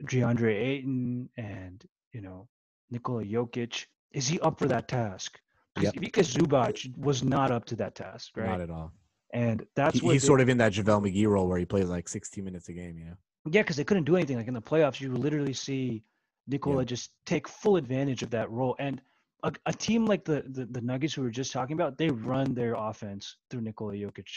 [0.04, 2.48] DeAndre Ayton and you know
[2.92, 3.86] Nikola Jokic.
[4.12, 5.40] Is he up for that task?
[5.80, 5.96] Yep.
[6.00, 8.48] Because Zubac was not up to that task, right?
[8.50, 8.92] Not at all.
[9.32, 11.66] and that's He, what he's they- sort of in that JaVale McGee role where he
[11.66, 13.18] plays like 16 minutes a game, you know?
[13.52, 14.38] Yeah, because they couldn't do anything.
[14.38, 16.04] Like in the playoffs, you literally see
[16.48, 18.76] Nikola just take full advantage of that role.
[18.80, 19.02] And
[19.44, 22.10] a, a team like the, the the Nuggets, who we were just talking about, they
[22.10, 24.28] run their offense through Nikola Jokic,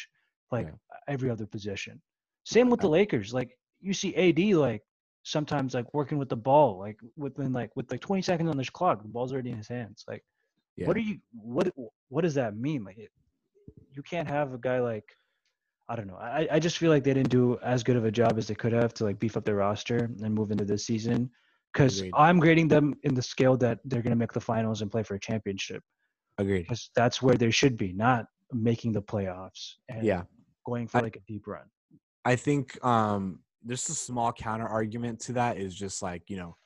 [0.52, 0.72] like Yeah.
[1.08, 2.00] every other possession.
[2.44, 3.32] Same with the Lakers.
[3.32, 4.82] Like you see AD, like
[5.22, 8.64] sometimes like working with the ball, like within like with like 20 seconds on the
[8.64, 10.04] clock, the ball's already in his hands.
[10.08, 10.24] Like,
[10.76, 10.86] Yeah.
[10.86, 11.18] what are you?
[11.32, 11.72] What
[12.08, 12.84] what does that mean?
[12.84, 13.10] Like, it,
[13.92, 15.04] you can't have a guy like.
[15.88, 16.14] I don't know.
[16.14, 18.54] I, I just feel like they didn't do as good of a job as they
[18.54, 21.28] could have to like beef up their roster and move into this season.
[21.72, 24.90] Because I'm grading them in the scale that they're going to make the finals and
[24.90, 25.82] play for a championship.
[26.38, 26.62] Agreed.
[26.62, 30.22] Because that's where they should be, not making the playoffs and Yeah.
[30.64, 31.64] going for I- like a deep run.
[32.24, 36.56] I think um there's a small counter argument to that is just like, you know,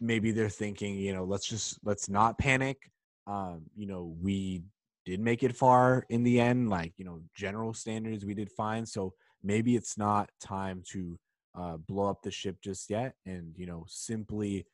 [0.00, 2.90] maybe they're thinking, you know, let's just let's not panic.
[3.26, 4.62] Um, you know, we
[5.04, 8.84] did make it far in the end, like, you know, general standards we did fine.
[8.84, 11.18] So maybe it's not time to
[11.54, 14.66] uh blow up the ship just yet and, you know, simply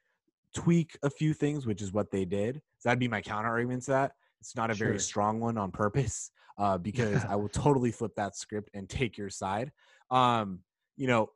[0.54, 2.56] tweak a few things, which is what they did.
[2.78, 4.12] So that'd be my counter argument to that.
[4.40, 8.36] It's not a very strong one on purpose, uh, because I will totally flip that
[8.36, 9.72] script and take your side.
[10.10, 10.60] Um,
[10.98, 11.30] you know,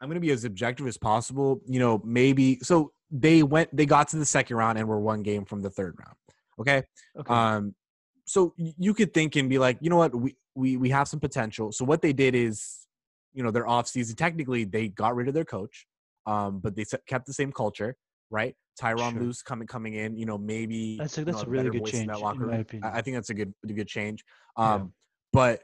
[0.00, 1.60] I'm gonna be as objective as possible.
[1.66, 5.22] You know, maybe so they went they got to the second round and were one
[5.22, 6.16] game from the third round.
[6.60, 6.82] Okay.
[7.18, 7.34] Okay.
[7.34, 7.74] Um,
[8.26, 11.20] so you could think and be like, you know what, we we we have some
[11.20, 11.72] potential.
[11.72, 12.86] So what they did is,
[13.32, 14.16] you know, their off season.
[14.16, 15.86] Technically, they got rid of their coach,
[16.26, 17.96] um, but they kept the same culture,
[18.30, 18.54] right?
[18.80, 19.22] Tyron Sure.
[19.22, 21.80] Luce coming coming in, you know, maybe That's a- you that's know, a really good
[21.80, 22.64] voice in change, that locker room.
[22.82, 24.24] I, think that's a good a good change.
[24.56, 24.74] Yeah.
[24.74, 24.92] Um,
[25.32, 25.62] but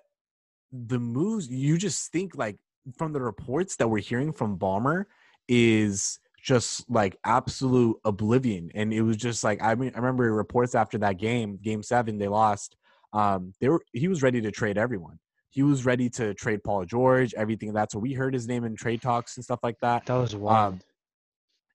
[0.72, 2.56] the moves you just think like
[2.96, 5.04] from the reports that we're hearing from Ballmer
[5.48, 8.70] is just like absolute oblivion.
[8.74, 12.18] And it was just like I mean I remember reports after that game, game seven,
[12.18, 12.76] they lost.
[13.12, 15.18] Um, they were he was ready to trade everyone.
[15.50, 17.72] He was ready to trade Paul George, everything.
[17.72, 20.04] That's what we heard his name in trade talks and stuff like that.
[20.06, 20.84] that um, was wild.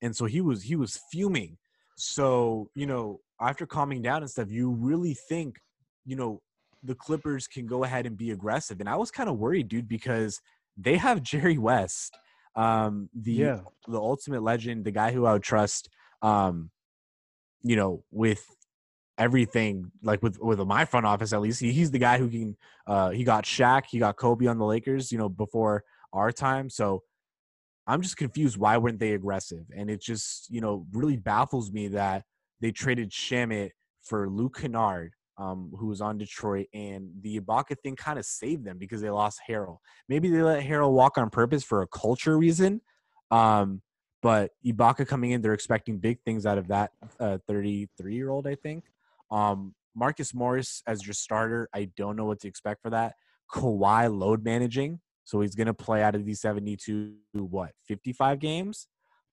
[0.02, 1.58] And so he was he was fuming.
[1.96, 5.58] So, you know, after calming down and stuff, you really think,
[6.06, 6.42] you know,
[6.84, 8.80] the Clippers can go ahead and be aggressive.
[8.80, 10.40] And I was kind of worried, dude, because
[10.80, 12.18] they have Jerry West,
[12.56, 13.60] um, the yeah.
[13.88, 15.90] the ultimate legend, the guy who I would trust,
[16.22, 16.72] um,
[17.62, 18.46] you know, with
[19.18, 21.60] everything, like with with my front office at least.
[21.60, 22.58] He, he's the guy who can.
[22.88, 26.70] Uh, he got Shaq, he got Kobe on the Lakers, you know, before our time.
[26.70, 27.04] So
[27.86, 28.58] I'm just confused.
[28.58, 29.66] Why weren't they aggressive?
[29.76, 32.24] And it just, you know, really baffles me that
[32.62, 33.72] they traded Shamet
[34.04, 38.66] for Luke Kennard, um, who was on Detroit, and the Ibaka thing kind of saved
[38.66, 39.78] them because they lost Harrell.
[40.10, 42.82] Maybe they let Harrell walk on purpose for a culture reason.
[43.32, 43.82] Um,
[44.22, 46.92] but Ibaka coming in, they're expecting big things out of that
[47.48, 48.84] 33 year old, I think.
[49.32, 53.16] Um, Marcus Morris as your starter, I don't know what to expect for that.
[53.52, 58.88] Kawhi load managing, so he's going to play out of these 72, what, 55 games?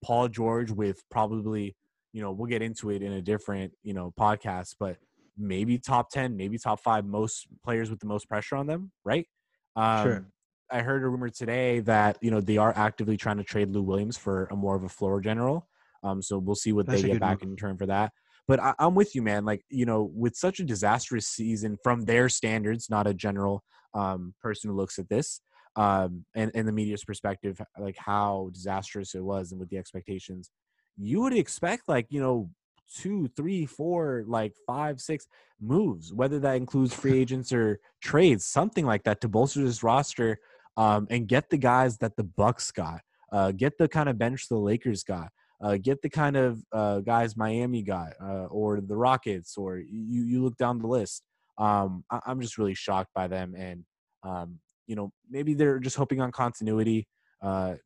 [0.05, 1.75] Paul George with probably,
[2.13, 4.99] you know, we'll get into it in a different, you know, podcast, but
[5.37, 9.27] maybe top 10, maybe top five most players with the most pressure on them, right?
[9.75, 10.27] Um, Sure.
[10.71, 13.83] I heard a rumor today that, you know, they are actively trying to trade Lou
[13.83, 15.69] Williams for a more of a floor general.
[16.03, 17.45] Um, so we'll see what That's they get back move.
[17.45, 18.13] in return for that.
[18.49, 19.45] But I, I'm with you, man.
[19.45, 23.63] Like, you know, with such a disastrous season from their standards, not a general
[23.95, 25.41] um, person who looks at this,
[25.77, 30.51] um, and, and the media's perspective, like how disastrous it was and with the expectations,
[30.97, 32.51] you would expect like, you know,
[32.95, 35.27] two, three, four, like five, six
[35.61, 40.39] moves, whether that includes free agents or trades, something like that to bolster this roster
[40.77, 43.01] um, and get the guys that the Bucks got,
[43.33, 45.31] uh, get the kind of bench the Lakers got
[45.63, 50.25] uh, get the kind of uh, guys Miami got, uh, or the Rockets, or you
[50.25, 51.23] you look down the list.
[51.59, 53.85] Um, I, I'm just really shocked by them, and
[54.23, 57.09] um, you know maybe they're just hoping on continuity.
[57.41, 57.77] Uh,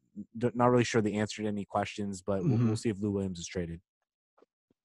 [0.55, 2.79] not really sure the answer to any questions, but we'll, we'll Mhm.
[2.79, 3.81] see if Lou Williams is traded.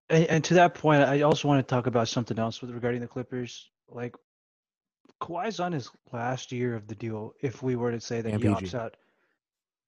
[0.09, 3.01] And, and to that point, I also want to talk about something else with regarding
[3.01, 3.69] the Clippers.
[3.89, 4.15] Like
[5.21, 7.33] Kawhi's on his last year of the deal.
[7.41, 8.65] If we were to say that And he PG.
[8.67, 8.97] opts out,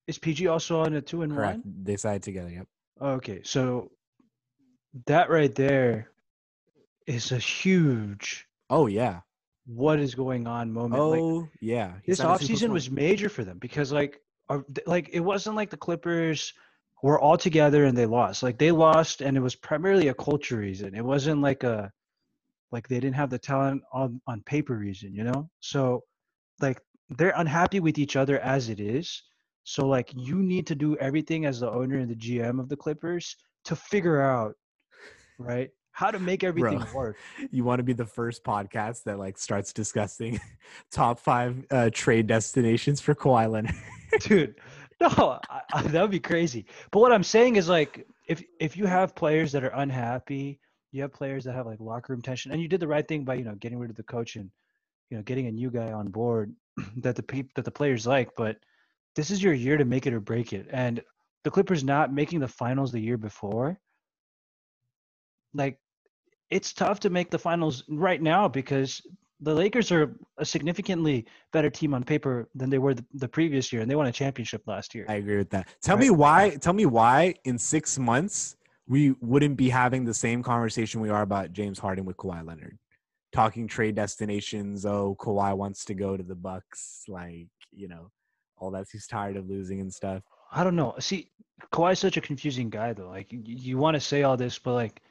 [0.07, 1.65] is PG also on a two and Correct.
[1.65, 1.73] one?
[1.83, 2.49] They signed together.
[2.49, 2.67] Yep.
[3.01, 3.91] Okay, so
[5.05, 6.09] that right there
[7.05, 9.21] is a huge Oh yeah.
[9.65, 11.03] what is going on moment.
[11.03, 11.93] like, Oh yeah.
[12.03, 15.77] He this offseason was major for them because like are, like it wasn't like the
[15.77, 16.53] Clippers
[17.03, 18.43] were all together and they lost.
[18.43, 20.95] Like they lost and it was primarily a culture reason.
[20.95, 21.91] It wasn't like a
[22.71, 25.49] like they didn't have the talent on on paper reason, you know?
[25.59, 26.03] So
[26.59, 29.23] like they're unhappy with each other as it is.
[29.63, 32.77] So like you need to do everything as the owner and the GM of the
[32.77, 34.55] Clippers to figure out
[35.37, 36.93] right how to make everything Bro.
[36.93, 37.17] work.
[37.51, 40.39] you want to be the first podcast that like starts discussing
[40.91, 43.75] top five uh, trade destinations for Kawhi Leonard.
[44.21, 44.55] dude
[45.01, 45.39] no
[45.85, 46.65] that would be crazy.
[46.91, 50.59] But what i'm saying is like if if you have players that are unhappy
[50.91, 53.23] you have players that have like locker room tension and you did the right thing
[53.23, 54.49] by you know getting rid of the coach and
[55.09, 56.53] you know getting a new guy on board
[56.97, 58.57] that the peop, that the players like but
[59.17, 60.67] this is your year to make it or break it.
[60.71, 61.01] And
[61.43, 63.79] the clippers not making the finals the year before
[65.53, 65.79] like
[66.51, 69.01] it's tough to make the finals right now because
[69.39, 73.71] the Lakers are a significantly better team on paper than they were the, the previous
[73.71, 75.05] year, and they won a championship last year.
[75.07, 75.67] I agree with that.
[75.81, 76.05] Tell Right.
[76.05, 76.57] me why.
[76.61, 78.55] Tell me why in six months
[78.87, 82.79] we wouldn't be having the same conversation we are about James Harden with Kawhi Leonard,
[83.31, 84.85] talking trade destinations.
[84.85, 87.03] Oh, Kawhi wants to go to the Bucks.
[87.07, 88.09] Like you know,
[88.57, 88.87] all that.
[88.91, 90.23] He's tired of losing and stuff.
[90.51, 90.95] I don't know.
[90.99, 91.29] See,
[91.71, 93.09] Kawhi's such a confusing guy, though.
[93.09, 95.01] Like, you, you want to say all this, but like,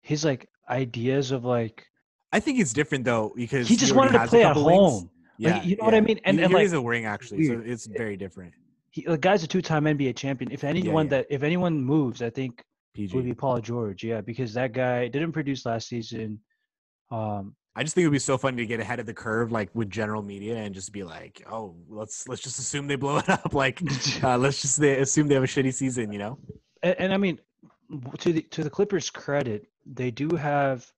[0.00, 1.86] his like ideas of like
[2.32, 5.10] I think it's different though because he just already wanted to play at home.
[5.38, 6.18] Like, you know what I mean?
[6.24, 8.52] And- he, and, he like, is a ring actually, so it's very different.
[8.90, 10.50] He, the guy's a two-time NBA champion.
[10.50, 11.10] If anyone yeah.
[11.10, 12.64] that if anyone moves, I think
[12.94, 14.02] it would be Paul George.
[14.02, 16.40] Yeah, because that guy didn't produce last season.
[17.10, 19.52] Um, I just think it would be so funny to get ahead of the curve,
[19.52, 23.18] like with general media, and just be like, "Oh, let's let's just assume they blow
[23.18, 23.52] it up.
[23.52, 23.82] Like,
[24.24, 26.38] uh, let's just they assume they have a shitty season." You know?
[26.82, 27.38] and, and I mean,
[28.18, 30.90] to the to the Clippers' credit, they do have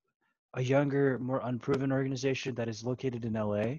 [0.59, 3.77] a younger, more unproven organization that is located in LA,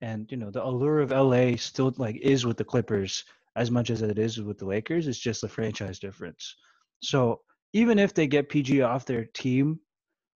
[0.00, 3.24] and you know the allure of LA still like is with the Clippers
[3.56, 5.08] as much as it is with the Lakers.
[5.08, 6.54] It's just the franchise difference.
[7.02, 7.40] So
[7.72, 9.80] even if they get PG off their team,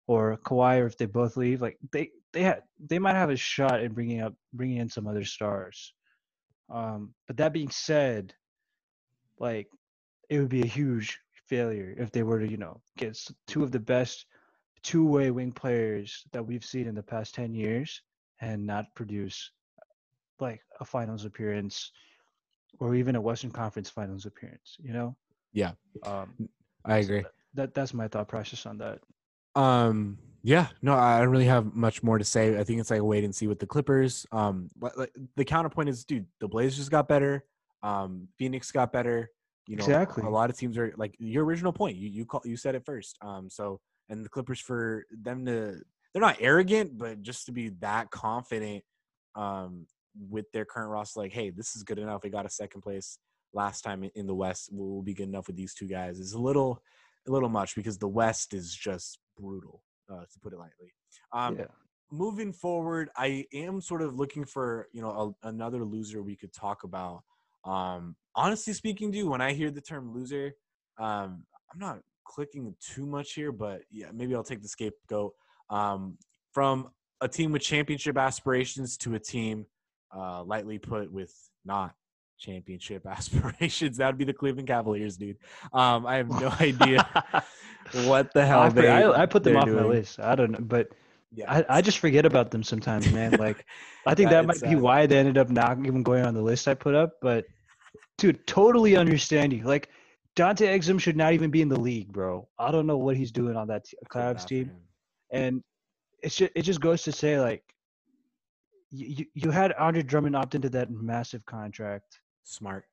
[0.07, 3.35] or Kawhi, or if they both leave, like they they had they might have a
[3.35, 5.93] shot at bringing up bringing in some other stars.
[6.71, 8.33] Um, but that being said,
[9.37, 9.67] like
[10.27, 13.15] it would be a huge failure if they were to, you know, get
[13.45, 14.25] two of the best
[14.83, 18.01] two-way wing players that we've seen in the past 10 years
[18.41, 19.51] and not produce
[20.39, 21.91] like a finals appearance
[22.79, 25.15] or even a Western Conference finals appearance, you know?
[25.53, 25.71] Yeah.
[26.03, 26.49] Um,
[26.85, 27.21] I so agree.
[27.21, 28.99] that- That that's my thought process on that.
[29.55, 32.57] Um, yeah, no, I don't really have much more to say.
[32.59, 34.25] I think it's like a wait and see with the Clippers.
[34.31, 37.45] Um, like, the counterpoint is, dude, the Blazers got better.
[37.83, 39.29] Um, Phoenix got better.
[39.67, 40.23] You know, Exactly.
[40.23, 41.95] a lot of teams are like your original point.
[41.95, 43.17] You you call you said it first.
[43.21, 43.79] Um, so
[44.09, 45.81] and the Clippers for them to
[46.13, 48.83] they're not arrogant, but just to be that confident,
[49.35, 49.87] um,
[50.29, 52.21] with their current roster, like, hey, this is good enough.
[52.23, 53.17] We got a second place
[53.53, 54.69] last time in- the West.
[54.71, 56.19] We'll, we'll be good enough with these two guys.
[56.19, 56.81] Is a little
[57.27, 59.81] a little much because the West is just brutal,
[60.11, 60.93] uh, to put it lightly.
[61.31, 61.65] Um, yeah.
[62.11, 66.53] Moving forward, I am sort of looking for you know a, another loser we could
[66.53, 67.23] talk about.
[67.65, 70.53] Um, honestly speaking, dude, when I hear the term loser,
[70.99, 75.33] um, I'm not clicking too much here, but yeah, maybe I'll take the scapegoat
[75.69, 76.17] um,
[76.51, 76.89] from
[77.21, 79.65] a team with championship aspirations to a team,
[80.15, 81.33] uh, lightly put, with
[81.65, 81.95] not
[82.37, 83.97] championship aspirations.
[83.97, 85.37] That would be the Cleveland Cavaliers, dude.
[85.71, 87.05] Um, I have no idea
[88.05, 88.81] what the hell I, they.
[88.81, 90.19] put, I, I put them off my list.
[90.19, 90.89] I don't know, but
[91.31, 93.31] Yeah, I, I just forget about them sometimes, man.
[93.39, 93.65] Like
[94.05, 96.41] I think Yeah, that might be why they ended up not even going on the
[96.41, 97.13] list I put up.
[97.21, 97.45] But
[98.17, 99.63] dude, totally understand you.
[99.63, 99.89] Like
[100.35, 102.47] Dante Exum should not even be in the league, bro.
[102.57, 104.71] I don't know what he's doing on that t- Cavs team,
[105.31, 105.63] and
[106.23, 107.63] it's just, it just goes to say like
[108.89, 112.19] you you had Andre Drummond opt into that massive contract.
[112.43, 112.85] Smart.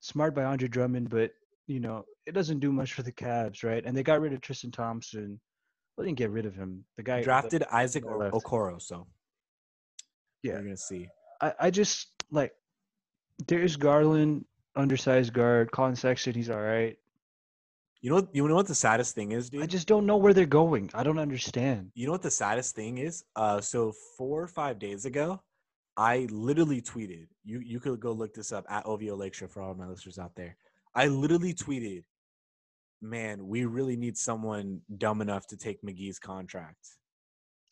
[0.00, 1.30] Smart by Andre Drummond, but
[1.66, 3.84] you know it doesn't do much for the Cavs, right?
[3.84, 5.40] And they got rid of Tristan Thompson.
[5.96, 6.84] Well, they didn't get rid of him.
[6.96, 8.34] The guy the- Drafted Isaac left.
[8.34, 9.06] Okoro, so
[10.42, 10.54] Yeah.
[10.54, 11.08] we're gonna see.
[11.40, 12.52] I, I just like
[13.46, 14.44] Darius Garland,
[14.76, 15.70] undersized guard.
[15.72, 16.96] Collin Sexton, he's all right.
[18.02, 19.62] You know, what, you know what the saddest thing is, dude.
[19.62, 20.90] I just don't know where they're going.
[20.94, 21.90] I don't understand.
[21.94, 23.24] you know what the saddest thing is?
[23.36, 25.42] Uh, so four or five days ago,
[25.96, 27.26] I literally tweeted.
[27.44, 30.34] You you could go look this up at OVO Lakeshore for all my listeners out
[30.34, 30.56] there.
[30.94, 32.04] I literally tweeted,
[33.02, 36.96] "Man, we really need someone dumb enough to take McGee's contract."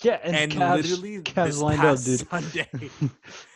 [0.02, 2.28] Yeah, and, And, Cavs, literally, Cavs this lined up, past dude.
[2.28, 2.68] Sunday,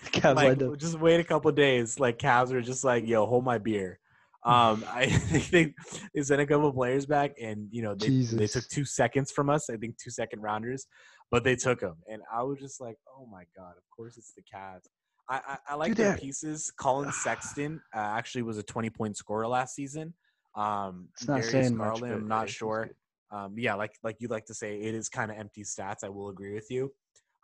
[0.07, 0.79] Cavs like, lined up.
[0.79, 2.01] just wait a couple days.
[2.01, 3.99] Like Cavs were just like, "Yo, hold my beer."
[4.45, 5.75] Um, I think
[6.15, 9.51] they sent a couple players back, and you know they they took two seconds from
[9.51, 9.71] us.
[9.71, 10.87] I think two second rounders,
[11.31, 14.33] but they took them, and I was just like, "Oh my god!" Of course, it's
[14.35, 14.87] the Cavs.
[15.31, 16.73] I I, I like Dude, their that- pieces.
[16.77, 20.13] Colin Sexton uh, actually was a twenty point scorer last season.
[20.57, 22.91] Um, It's not Darius saying much, Garland, but I'm not sure.
[23.33, 26.05] Um, yeah, like like you like to say, it is kind of empty stats.
[26.05, 26.93] I will agree with you.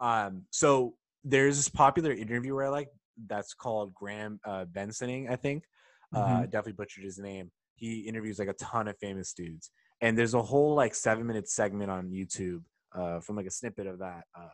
[0.00, 2.88] Um, so there's this popular interviewer I like
[3.26, 5.64] that's called Graham uh, Bensoning, I think.
[6.14, 6.36] Uh, Mhm.
[6.42, 7.50] I definitely butchered his name.
[7.74, 9.70] He interviews like a ton of famous dudes,
[10.00, 12.62] and there's a whole like seven minute segment on YouTube
[12.94, 14.48] uh, from like a snippet of that, uh,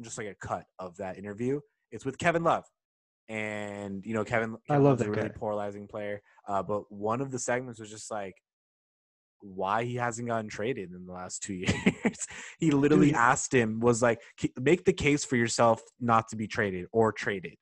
[0.00, 1.60] just like a cut of that interview.
[1.92, 2.64] It's with Kevin Love,
[3.28, 4.56] and you know Kevin.
[4.68, 5.34] I love Love's a really guy.
[5.36, 6.20] polarizing player.
[6.48, 8.34] Uh, but one of the segments was just like
[9.46, 12.26] why he hasn't gotten traded in the last two years.
[12.58, 13.16] he literally Dude.
[13.16, 14.20] asked him, was like,
[14.58, 17.54] make the case for yourself not to be traded or traded.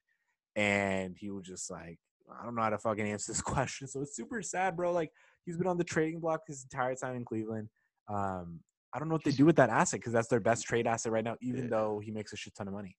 [0.54, 1.98] And he was just like,
[2.40, 3.88] I don't know how to fucking answer this question.
[3.88, 4.92] So it's super sad, bro.
[4.92, 5.10] Like
[5.44, 7.68] he's been on the trading block his entire time in Cleveland.
[8.08, 8.60] Um,
[8.94, 11.12] I don't know what they do with that asset because that's their best trade asset
[11.12, 11.70] right now, even Yeah.
[11.70, 12.96] though he makes a shit ton of money.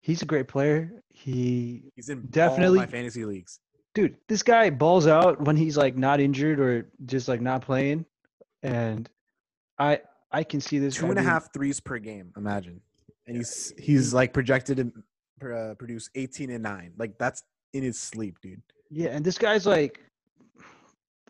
[0.00, 1.02] he's a great player.
[1.10, 3.60] He He's in definitely Definitely- my fantasy leagues.
[3.94, 8.04] dude, this guy balls out when he's like not injured or just like not playing,
[8.62, 9.08] and
[9.78, 10.00] I
[10.30, 12.32] I can see this Two and a half threes per game.
[12.36, 12.80] Imagine,
[13.26, 14.92] and he's he's like projected
[15.40, 16.92] to uh, produce 18 and nine.
[16.98, 17.42] Like that's
[17.72, 18.62] in his sleep, dude.
[18.90, 20.00] Yeah, and this guy's like,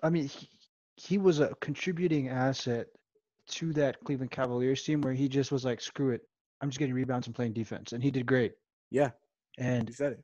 [0.03, 0.49] I mean, he,
[0.97, 2.89] he was a contributing asset
[3.51, 6.23] to that Cleveland Cavaliers team where he just was like, screw it,
[6.61, 8.53] I'm just getting rebounds and playing defense, and he did great.
[8.91, 9.11] Yeah,
[9.59, 10.21] And he said it.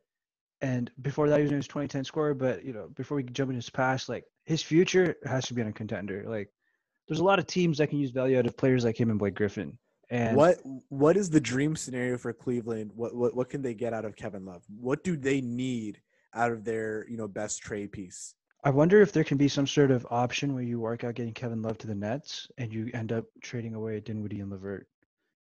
[0.61, 2.35] and before that, he was in his 2010 scorer.
[2.35, 5.63] But you know, before we jump into his past, like his future has to be
[5.63, 6.25] on a contender.
[6.27, 6.51] Like,
[7.09, 9.19] there's a lot of teams that can use value out of players like him and
[9.19, 9.79] Blake Griffin.
[10.11, 12.93] And what what is the dream scenario for Cleveland?
[12.95, 14.63] What what what can they get out of Kevin Love?
[14.81, 16.01] What do they need
[16.35, 18.35] out of their you know best trade piece?
[18.65, 21.33] I wonder if there can be some sort of option where you work out getting
[21.35, 24.89] Kevin Love to the Nets and you end up trading away Dinwiddie and LeVert.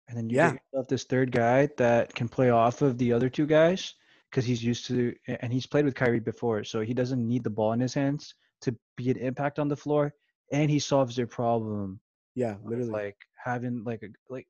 [0.08, 0.52] And then you Yeah.
[0.52, 3.94] get yourself this third guy that can play off of the other two guys
[4.30, 7.50] because he's used to and he's played with Kyrie before, so he doesn't need the
[7.50, 10.14] ball in his hands to be an impact on the floor,
[10.52, 12.00] and he solves their problem
[12.36, 12.92] Yeah, literally.
[12.92, 14.48] like having like a like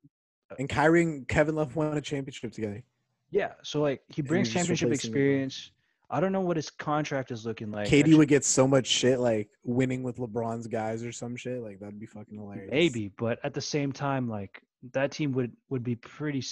[0.60, 2.84] and Kyrie and Kevin Love won a championship together.
[3.32, 3.54] yeah.
[3.64, 5.72] So like he brings championship experience.
[6.12, 7.88] I don't know what his contract is looking like.
[7.88, 11.62] KD would get so much shit like winning with LeBron's guys or some shit.
[11.64, 12.70] Like that'd be fucking hilarious.
[12.72, 14.62] Maybe, but at the same time, like
[14.94, 16.44] that team would would be pretty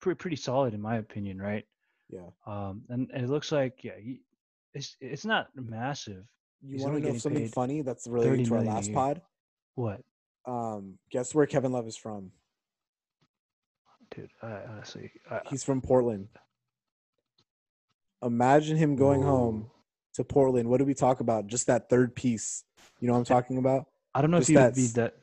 [0.00, 1.64] pretty pretty solid in my opinion, right?
[2.10, 2.26] Yeah.
[2.46, 4.22] Um, and, and it looks like yeah, he,
[4.74, 6.24] it's it's not massive.
[6.66, 9.22] You want to know something funny that's related to our last pod?
[9.74, 10.00] What,
[10.46, 12.32] Um, guess where Kevin Love is from?
[14.14, 14.30] dude?
[14.42, 16.28] I honestly, I, He's from Portland.
[18.22, 19.70] Imagine him going home
[20.14, 20.68] to Portland.
[20.68, 21.46] What did we talk about?
[21.46, 22.64] Just that third piece.
[23.00, 23.86] You know what I'm talking about?
[24.14, 25.14] I don't know if just he would be that.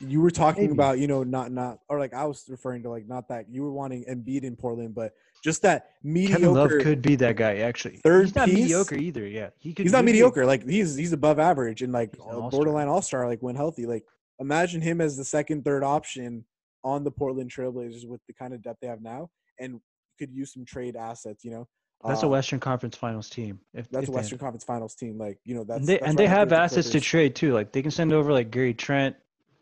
[0.00, 0.74] You were talking Maybe.
[0.74, 3.62] about, you know, not not or like I was referring to like not that you
[3.62, 5.12] were wanting Embiid in Portland, but
[5.46, 6.40] just that mediocre.
[6.40, 7.98] Kevin Love could be that guy actually.
[7.98, 8.54] third he's not piece?
[8.56, 9.24] mediocre either.
[9.26, 9.84] Yeah, he could.
[9.84, 10.44] he's not mediocre.
[10.44, 12.50] Like he's he's above average and like all-star.
[12.50, 13.28] borderline all star.
[13.28, 14.02] Like when healthy, like
[14.40, 16.44] imagine him as the second, third option
[16.82, 19.30] on the Portland Trailblazers with the kind of depth they have now,
[19.60, 19.80] and
[20.18, 21.44] could use some trade assets.
[21.44, 21.68] You know,
[22.04, 23.60] That's a Uh, Western Conference Finals team.
[23.72, 25.16] If That's if a Western Conference Finals team.
[25.16, 26.90] Like you know, that's and they that's and right they have there with the assets
[26.90, 27.54] to trade too.
[27.54, 29.14] Like they can send over like Gary Trent.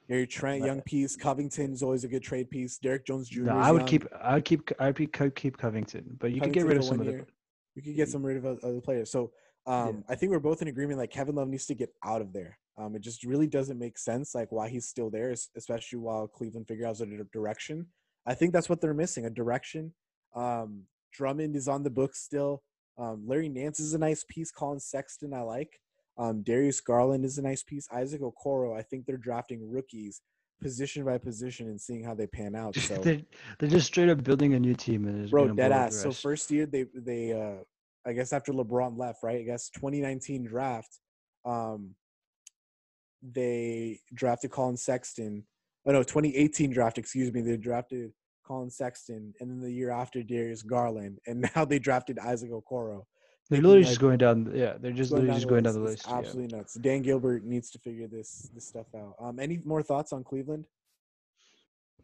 [0.08, 1.16] Gary Trent, young piece.
[1.16, 2.78] Covington is always a good trade piece.
[2.78, 3.42] Derrick Jones Jr.
[3.44, 3.88] No, I would young.
[3.88, 4.06] keep.
[4.20, 4.70] I would keep.
[4.78, 7.24] I would keep, keep Covington, but you could get rid of some of the.
[7.74, 9.10] You could get some rid of other players.
[9.10, 9.32] So
[9.66, 10.98] um, I think we're both in agreement.
[10.98, 12.58] Like Kevin Love needs to get out of there.
[12.76, 14.34] Um, it just really doesn't make sense.
[14.34, 17.86] Like why he's still there, especially while Cleveland figure out a direction.
[18.26, 19.92] I think that's what they're missing—a direction.
[20.34, 20.82] Um,
[21.12, 22.62] Drummond is on the books still.
[22.98, 24.50] Um, Larry Nance is a nice piece.
[24.50, 25.80] Collin Sexton I like.
[26.16, 27.88] Um, Darius Garland is a nice piece.
[27.92, 28.78] Isaac Okoro.
[28.78, 30.20] I think they're drafting rookies
[30.60, 32.76] position by position and seeing how they pan out.
[32.76, 33.20] So they're,
[33.58, 36.66] they're just straight up building a new team and bro dead ass so first year
[36.66, 37.62] they they uh
[38.06, 41.00] i guess after lebron left right i guess 2019 draft
[41.44, 41.94] um
[43.22, 45.44] they drafted collin sexton
[45.86, 48.10] oh no 2018 draft excuse me they drafted
[48.46, 53.02] collin sexton and then the year after darius garland and now they drafted isaac okoro
[53.50, 54.52] they're literally like, just going down.
[54.54, 55.94] Yeah, they're just literally down just the going down the list.
[55.94, 56.12] It's list.
[56.12, 56.18] yeah.
[56.18, 60.12] absolutely nuts dan gilbert needs to figure this this stuff out um any more thoughts
[60.12, 60.66] on cleveland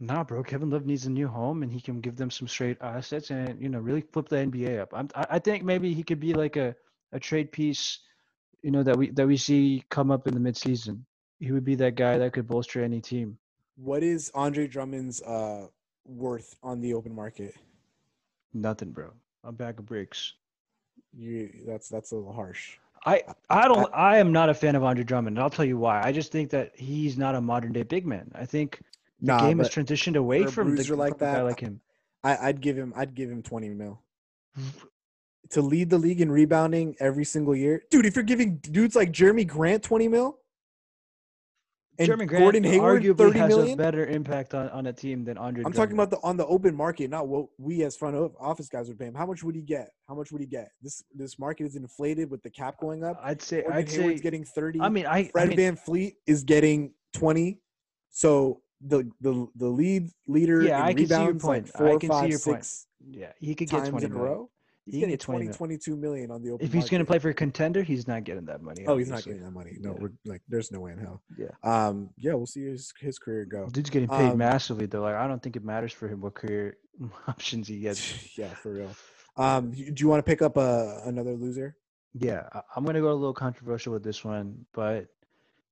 [0.03, 0.43] Nah, bro.
[0.43, 3.61] Kevin Love needs a new home, and he can give them some straight assets, and
[3.61, 4.95] you know, really flip the NBA up.
[4.95, 6.75] I'm, I, I think maybe he could be like a,
[7.13, 7.99] a trade piece,
[8.63, 11.03] you know, that we that we see come up in the midseason.
[11.39, 13.37] He would be that guy that could bolster any team.
[13.77, 15.67] what is andre drummond's uh
[16.07, 17.55] worth on the open market
[18.53, 19.13] Nothing, bro.
[19.45, 20.35] A bag of bricks.
[21.17, 24.85] You that's that's a little harsh I I don't I am not a fan of
[24.85, 26.03] Andre Drummond, and I'll tell you why.
[26.03, 28.31] I just think that he's not a modern day big man.
[28.35, 28.81] I think
[29.21, 31.81] the Nah, game has transitioned away from the like a guy like him.
[32.23, 34.01] I, I'd give him I'd give him 20 mil.
[35.51, 37.83] To lead the league in rebounding every single year.
[37.91, 40.39] Dude, if you're giving dudes like Jerami Grant 20 mil
[42.01, 44.93] and Jerami Grant Gordon Hayward arguably 30 has million, a better impact on, on a
[44.93, 45.65] team than Andre.
[45.65, 48.89] I'm talking about the on the open market, not what we as front office guys
[48.89, 49.15] would pay him.
[49.15, 49.91] How much would he get?
[50.09, 50.71] How much would he get?
[50.83, 53.21] This this market is inflated with the cap going up.
[53.23, 54.23] I'd say Gordon I'd Hayward's say.
[54.23, 54.81] getting 30.
[54.81, 57.61] I mean, I, I Fred mean, VanVleet is getting 20.
[58.11, 61.71] So the the the lead leader Yeah, in I can see your rebounds like point.
[61.75, 62.67] I four, can see five, your point.
[63.11, 64.51] yeah, he could get twenty in a row.
[64.87, 67.05] He's He getting get 20 20, 22 million on the open If he's going to
[67.05, 68.85] play for a contender, he's not getting that money.
[68.87, 69.77] Oh, he's not getting that money.
[69.79, 69.99] No, Yeah.
[70.01, 71.21] we're like, there's no way in hell.
[71.37, 71.49] Yeah.
[71.63, 73.69] Um, yeah, we'll see his his career go.
[73.69, 75.03] Dude's getting paid Um, massively though.
[75.03, 76.77] Like I don't think it matters for him what career
[77.29, 78.37] options he gets.
[78.39, 78.91] yeah, for real.
[79.37, 81.77] Um, do you want to pick up a another loser?
[82.15, 85.07] Yeah, I'm gonna go a little controversial with this one, but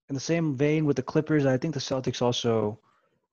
[0.09, 2.79] in the same vein with the Clippers, I think the Celtics also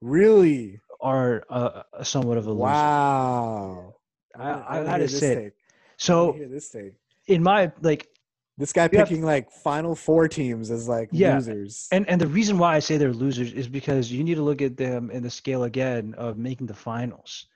[0.02, 0.80] Really?
[1.02, 2.62] are uh, somewhat of a loser.
[2.64, 3.96] Wow.
[4.36, 5.38] I, I, wanna- I, wanna had to say, take.
[5.38, 5.52] I wanna
[5.98, 6.94] so this take.
[7.28, 8.08] in my like,
[8.58, 11.88] This guy you have- picking like final four teams as like Yeah, losers.
[11.92, 14.62] and and the reason why I say they're losers is because you need to look
[14.62, 17.48] at them in the scale again of making the finals.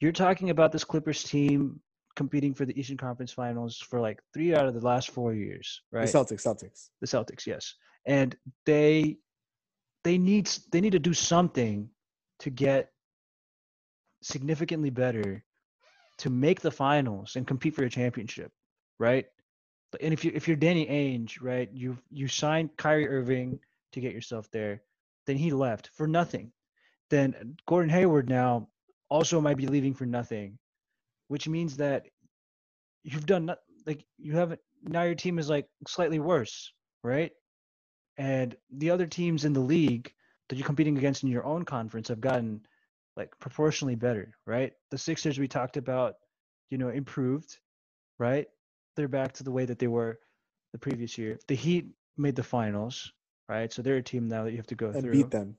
[0.00, 1.80] You're talking about this Clippers team
[2.16, 5.82] competing for the Eastern Conference Finals for like three out of the last four years,
[5.92, 6.06] right?
[6.06, 6.90] The Celtics, Celtics.
[7.00, 7.74] the Celtics, yes,
[8.06, 9.18] and they
[10.04, 11.88] they need they need to do something
[12.38, 12.90] to get
[14.22, 15.44] significantly better
[16.20, 18.52] to make the finals and compete for a championship,
[18.98, 19.26] right?
[20.00, 23.58] And if you if you're Danny Ainge, right, you you signed Kyrie Irving
[23.92, 24.82] to get yourself there,
[25.26, 26.52] then he left for nothing.
[27.08, 28.68] Then Gordon Hayward now
[29.08, 30.58] also might be leaving for nothing,
[31.28, 32.06] which means that
[33.02, 37.32] you've done not, like you haven't now your team is like slightly worse, right?
[38.18, 40.12] And the other teams in the league
[40.48, 42.60] that you're competing against in your own conference have gotten
[43.16, 44.72] like proportionally better, right?
[44.90, 46.14] The Sixers we talked about,
[46.70, 47.58] you know, improved,
[48.18, 48.46] right?
[48.96, 50.18] They're back to the way that they were
[50.72, 51.38] the previous year.
[51.48, 51.86] The Heat
[52.16, 53.12] made the finals,
[53.48, 53.72] right?
[53.72, 55.12] So they're a team now that you have to go And through.
[55.12, 55.56] beat them.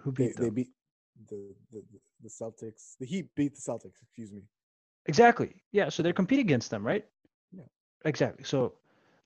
[0.00, 0.54] Who They, beat they them?
[0.54, 0.68] beat
[1.28, 1.82] the, the
[2.22, 2.96] the Celtics.
[2.98, 4.02] The Heat beat the Celtics.
[4.02, 4.42] Excuse me.
[5.06, 5.62] Exactly.
[5.72, 5.88] Yeah.
[5.88, 7.04] So they're competing against them, right?
[7.52, 7.64] Yeah.
[8.04, 8.44] Exactly.
[8.44, 8.74] So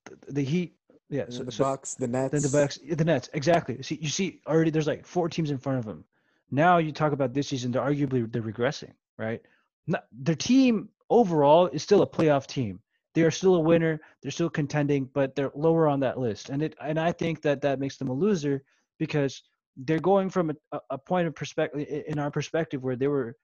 [0.04, 0.74] the, the Heat.
[1.11, 1.24] Yeah.
[1.28, 2.32] So, the so Bucks, the Nets.
[2.32, 3.28] then the Bucks, the Nets.
[3.34, 3.82] Exactly.
[3.82, 6.04] See, you see already there's like four teams in front of them.
[6.50, 9.40] Now you talk about this season, they're arguably they're regressing, right?
[9.86, 12.80] Not, their team overall is still a playoff team.
[13.14, 14.00] They are still a winner.
[14.22, 16.48] They're still contending, but they're lower on that list.
[16.48, 18.62] And it and I think that that makes them a loser
[18.98, 19.42] because
[19.76, 23.36] they're going from a, a- a point of perspective in our perspective where they were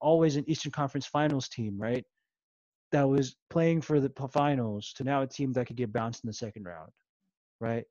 [0.00, 2.04] always an Eastern Conference Finals team, right?
[2.92, 6.28] That was playing for the finals to now a team that could get bounced in
[6.28, 6.90] the second round,
[7.60, 7.84] right?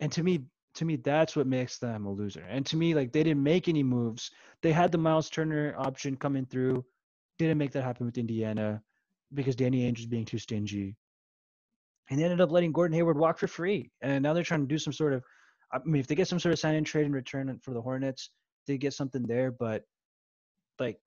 [0.00, 0.44] And to me,
[0.74, 2.44] to me, that's what makes them a loser.
[2.48, 4.30] And to me, like they didn't make any moves.
[4.62, 6.84] They had the Myles Turner option coming through,
[7.38, 8.82] didn't make that happen with Indiana
[9.32, 10.96] because Danny Ainge was being too stingy.
[12.10, 13.90] And they ended up letting Gordon Hayward walk for free.
[14.02, 15.22] And now they're trying to do some sort of,
[15.72, 17.80] I mean, if they get some sort of sign and trade in return for the
[17.80, 18.30] Hornets,
[18.66, 19.50] they get something there.
[19.50, 19.84] But
[20.78, 20.98] like,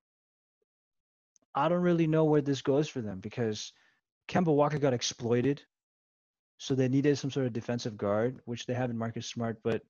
[1.54, 3.72] I don't really know where this goes for them because
[4.28, 5.62] Kemba Walker got exploited.
[6.58, 9.82] So they needed some sort of defensive guard, which they have in Marcus Smart, but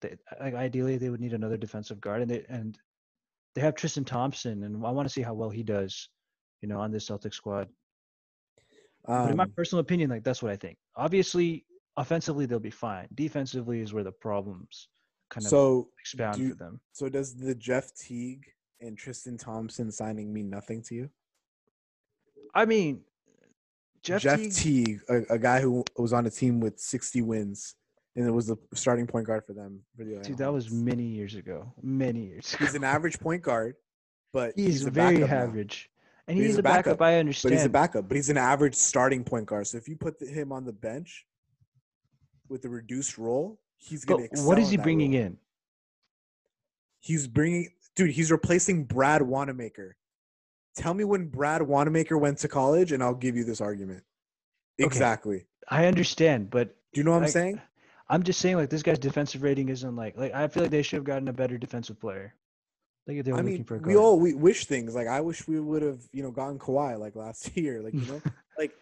[0.00, 2.78] they, like ideally they would need another defensive guard, and they and
[3.54, 6.08] they have Tristan Thompson, and I want to see how well he does,
[6.62, 7.68] you know, on this Celtic squad.
[9.06, 10.78] but in my Um, personal opinion, like that's what I think.
[10.96, 13.08] Obviously, offensively they'll be fine.
[13.14, 14.88] Defensively is where the problems
[15.30, 16.80] kind of so expound do- for them.
[16.92, 18.46] so does the Jeff Teague
[18.80, 21.10] and Tristan Thompson signing mean nothing to you?
[22.54, 23.02] I mean,
[24.04, 27.74] Jeff, Teague, Teague, a, a guy who was on a team with 60 wins,
[28.14, 29.80] and it was the starting point guard for them.
[29.96, 31.72] For the dude, that was many years ago.
[31.82, 32.64] Many years ago.
[32.66, 33.76] He's an average point guard,
[34.32, 35.36] but He's, he's, a very backup now.
[35.44, 35.90] average,
[36.28, 36.84] and he's, he's a backup.
[36.84, 37.54] backup, I But understand.
[37.54, 38.08] he's a backup.
[38.08, 39.66] But he's an average starting point guard.
[39.66, 41.26] So if you put the- him on the bench
[42.50, 44.42] with a reduced role, he's but going to.
[44.42, 45.38] what is he bringing in?
[47.00, 48.10] He's bringing, dude.
[48.10, 49.96] He's replacing Brad Wanamaker.
[50.76, 54.02] Tell me when Brad Wanamaker went to college, and I'll give you this argument.
[54.80, 54.86] Okay.
[54.86, 55.46] Exactly.
[55.68, 57.60] I understand, but Do you know what I'm saying?
[58.08, 60.82] I'm just saying like this guy's defensive rating isn't like like I feel like they
[60.82, 62.34] should have gotten a better defensive player.
[63.06, 65.06] Like if they were I looking mean, for a we all we wish things like
[65.06, 68.20] I wish we would have you know gotten Kawhi like last year, like you know,
[68.58, 68.72] like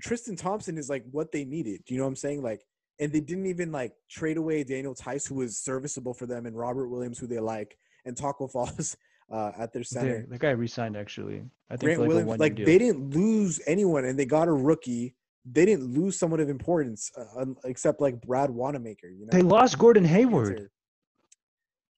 [0.00, 1.84] Tristan Thompson is like what they needed.
[1.86, 2.42] Do you know what I'm saying?
[2.42, 2.64] Like,
[2.98, 6.56] and they didn't even like trade away Daniel Theis, who was serviceable for them, and
[6.56, 8.96] Robert Williams, who they like, and Tacko Falls
[9.30, 10.26] uh, at their center.
[10.28, 11.42] that guy resigned actually.
[11.70, 15.14] I think Grant like Williams, like they didn't lose anyone, and they got a rookie.
[15.50, 19.08] They didn't lose someone of importance, uh, except like Brad Wanamaker.
[19.08, 20.68] You know, They lost Gordon Hayward.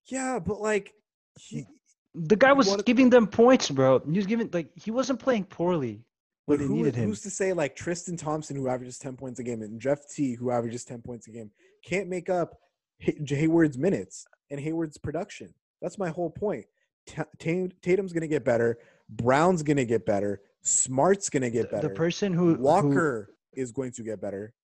[0.06, 0.92] Yeah, but like
[1.38, 1.66] he,
[2.14, 4.00] The guy was wanted- giving them points, bro.
[4.00, 6.04] He was giving like he wasn't playing poorly
[6.46, 7.08] But who, needed him.
[7.08, 10.34] who's to say like Tristan Thompson, who averages ten points a game, and Jeff T,
[10.34, 11.50] who averages ten points a game,
[11.84, 12.56] can't make up
[12.98, 15.52] Hayward's minutes and Hayward's production?
[15.82, 16.66] That's my whole point.
[17.06, 18.78] Ta- Ta- Tatum's gonna get better.
[19.08, 20.40] Brown's gonna get better.
[20.62, 21.88] Smart's gonna get better.
[21.88, 24.54] The person who who- Walker is going to get better.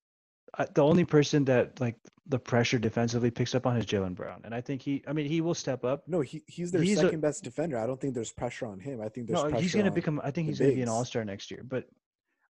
[0.58, 4.40] uh, the only person that like the pressure defensively picks up on is Jaylen Brown,
[4.44, 5.02] and I think he.
[5.06, 6.06] I mean, he will step up.
[6.08, 7.78] No, he, he's their He's a- second best defender.
[7.78, 9.00] I don't think there's pressure on him.
[9.00, 10.20] I think there's No, pressure he's gonna become.
[10.24, 11.62] I think he's gonna be an all star next year.
[11.62, 11.86] But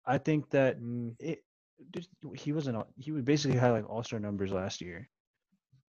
[0.05, 1.43] I think that Mm, it.
[1.91, 2.77] just- He wasn't.
[2.77, 5.09] all- He would basically had like all star numbers last year,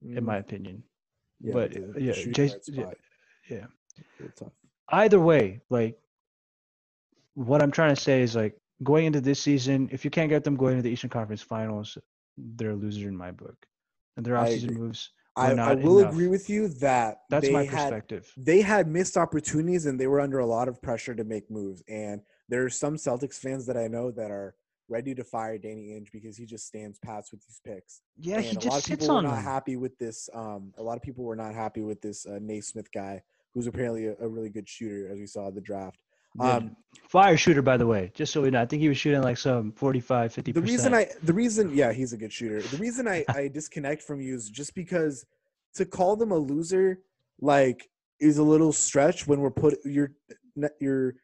[0.02, 0.82] in mm, my opinion.
[1.40, 2.96] yeah, but, the- yeah, shooting Jas- guard
[3.48, 3.66] yeah, yeah.
[4.90, 5.98] Either way, like
[7.34, 10.44] what I'm trying to say is like going into this season, if you can't get
[10.44, 11.96] them going to the Eastern Conference Finals,
[12.36, 13.56] they're a loser in my book.
[14.16, 16.12] And their offseason moves I, I will enough.
[16.12, 18.32] agree with you that That's they my had perspective.
[18.36, 21.82] they had missed opportunities and they were under a lot of pressure to make moves.
[21.88, 24.54] And there are some Celtics fans that I know that are
[24.88, 28.02] ready to fire Danny Ainge because he just stands pats with these picks.
[28.16, 29.44] Yeah, and he a lot just of sits people were on not them.
[29.44, 30.28] happy with this.
[30.34, 33.22] Um, a lot of people were not happy with this uh, Nesmith guy,
[33.54, 35.98] who's apparently a, a really good shooter, as we saw at the draft.
[36.40, 36.76] Um,
[37.08, 38.60] Fire shooter, by the way, just so we know.
[38.60, 41.92] I think he was shooting like some 45, 50 the reason I, the reason, yeah,
[41.92, 42.60] he's a good shooter.
[42.60, 45.24] The reason I, I disconnect from you is just because
[45.76, 46.98] to call them a loser,
[47.40, 47.88] like,
[48.20, 49.78] is a little stretch when we're put.
[49.84, 50.12] You're,
[50.80, 51.14] you're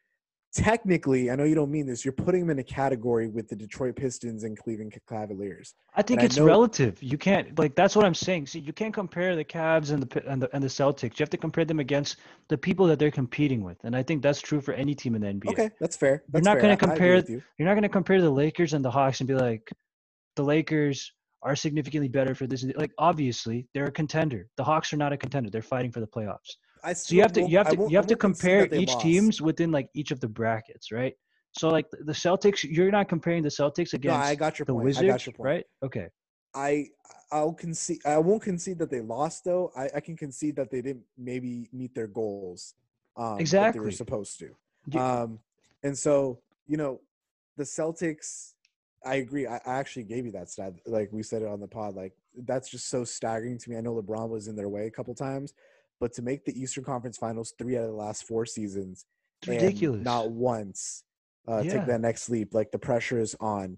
[0.53, 1.31] technically.
[1.31, 2.03] I know you don't mean this.
[2.03, 5.73] You're putting them in a category with the Detroit Pistons and Cleveland Cavaliers.
[5.95, 7.01] I think and I it's know- relative.
[7.01, 8.47] You can't like that's what I'm saying.
[8.47, 11.19] See, you can't compare the Cavs and the and the and the Celtics.
[11.19, 12.17] You have to compare them against
[12.49, 15.21] the people that they're competing with, and I think that's true for any team in
[15.21, 15.51] the NBA.
[15.51, 16.23] Okay, that's fair.
[16.29, 17.41] That's not gonna I- I agree compare- you.
[17.57, 19.71] You're not going to compare the Lakers and the Hawks and be like,
[20.35, 21.11] the Lakers
[21.43, 22.63] are significantly better for this.
[22.75, 24.47] Like obviously they're a contender.
[24.57, 25.49] The Hawks are not a contender.
[25.49, 26.55] They're fighting for the playoffs.
[26.83, 29.01] I So you have to you have to you have to compare each lost.
[29.03, 31.13] teams within like each of the brackets, right?
[31.53, 34.73] So like the Celtics, you're not comparing the Celtics No, against I got your the
[34.73, 34.85] point.
[34.85, 35.45] Wizards, I got your point.
[35.47, 35.65] right?
[35.83, 36.07] Okay.
[36.55, 36.87] I
[37.31, 37.99] I'll concede.
[38.05, 39.71] I won't concede that they lost though.
[39.75, 42.73] I, I can concede that they didn't maybe meet their goals.
[43.17, 44.49] Um, that they were supposed to.
[44.91, 45.39] You- Um,
[45.83, 47.01] and so you know,
[47.57, 48.53] the Celtics.
[49.03, 49.47] I agree.
[49.47, 50.73] I, I actually gave you that stat.
[50.85, 51.95] Like we said it on the pod.
[51.95, 52.13] Like
[52.45, 53.77] that's just so staggering to me.
[53.77, 55.53] I know LeBron was in their way a couple times,
[56.01, 59.05] but to make the Eastern Conference Finals three out of the last four seasons,
[59.41, 60.03] It's ridiculous.
[60.03, 61.03] not once
[61.47, 61.73] uh, Yeah.
[61.73, 62.53] take that next leap.
[62.53, 63.77] Like the pressure is on,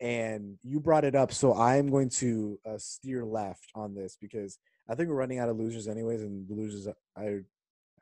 [0.00, 4.58] and you brought it up, so I'm going to uh, steer left on this because
[4.88, 7.40] I think we're running out of losers anyways, and the losers I I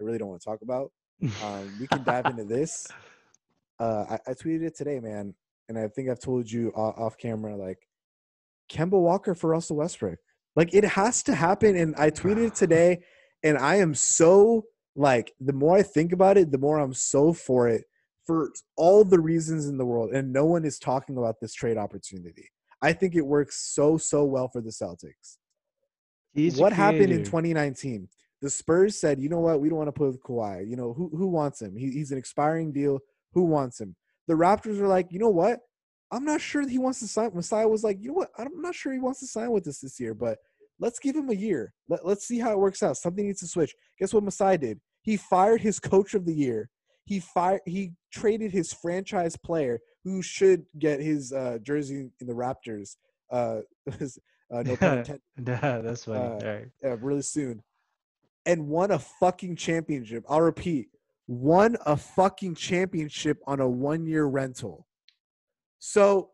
[0.00, 0.92] really don't want to talk about.
[1.44, 2.86] Um, we can dive into this.
[3.78, 5.34] Uh, I, I tweeted it today, man,
[5.68, 7.78] and I think I've told you off, off camera, like
[8.72, 10.18] Kemba Walker for Russell Westbrook.
[10.56, 13.02] Like it has to happen, and I tweeted it today,
[13.42, 14.64] and I am so
[14.96, 17.84] like the more I think about it, the more I'm so for it
[18.26, 21.78] for all the reasons in the world, and no one is talking about this trade
[21.78, 22.48] opportunity.
[22.82, 25.36] I think it works so so well for the Celtics
[26.32, 28.08] He's what happened in 2019?
[28.40, 30.66] The Spurs said, you know what, we don't want to play with Kawhi.
[30.68, 31.76] You know, who who wants him?
[31.76, 33.00] He, he's an expiring deal.
[33.32, 33.96] Who wants him?
[34.28, 35.60] The Raptors were like, you know what?
[36.12, 37.30] I'm not sure that he wants to sign.
[37.34, 38.30] Masai was like, you know what?
[38.38, 40.38] I'm not sure he wants to sign with us this year, but
[40.80, 41.72] let's give him a year.
[41.88, 42.96] Let, let's see how it works out.
[42.96, 43.74] Something needs to switch.
[43.98, 44.80] Guess what Masai did?
[45.02, 46.68] He fired his coach of the year.
[47.04, 47.60] He fired.
[47.66, 52.96] He traded his franchise player, who should get his uh, jersey in the Raptors.
[53.30, 53.60] Uh,
[53.90, 55.04] uh, no
[55.38, 56.18] Nah, that's funny.
[56.18, 56.66] Uh, right.
[56.84, 57.62] uh, really soon
[58.46, 60.24] and won a fucking championship.
[60.28, 60.88] I'll repeat,
[61.26, 64.86] won a fucking championship on a one year rental.
[65.78, 66.30] So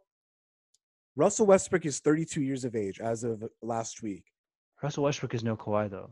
[1.16, 4.24] Russell Westbrook is 32 years of age as of last week.
[4.82, 6.10] Russell Westbrook is no Kawhi though.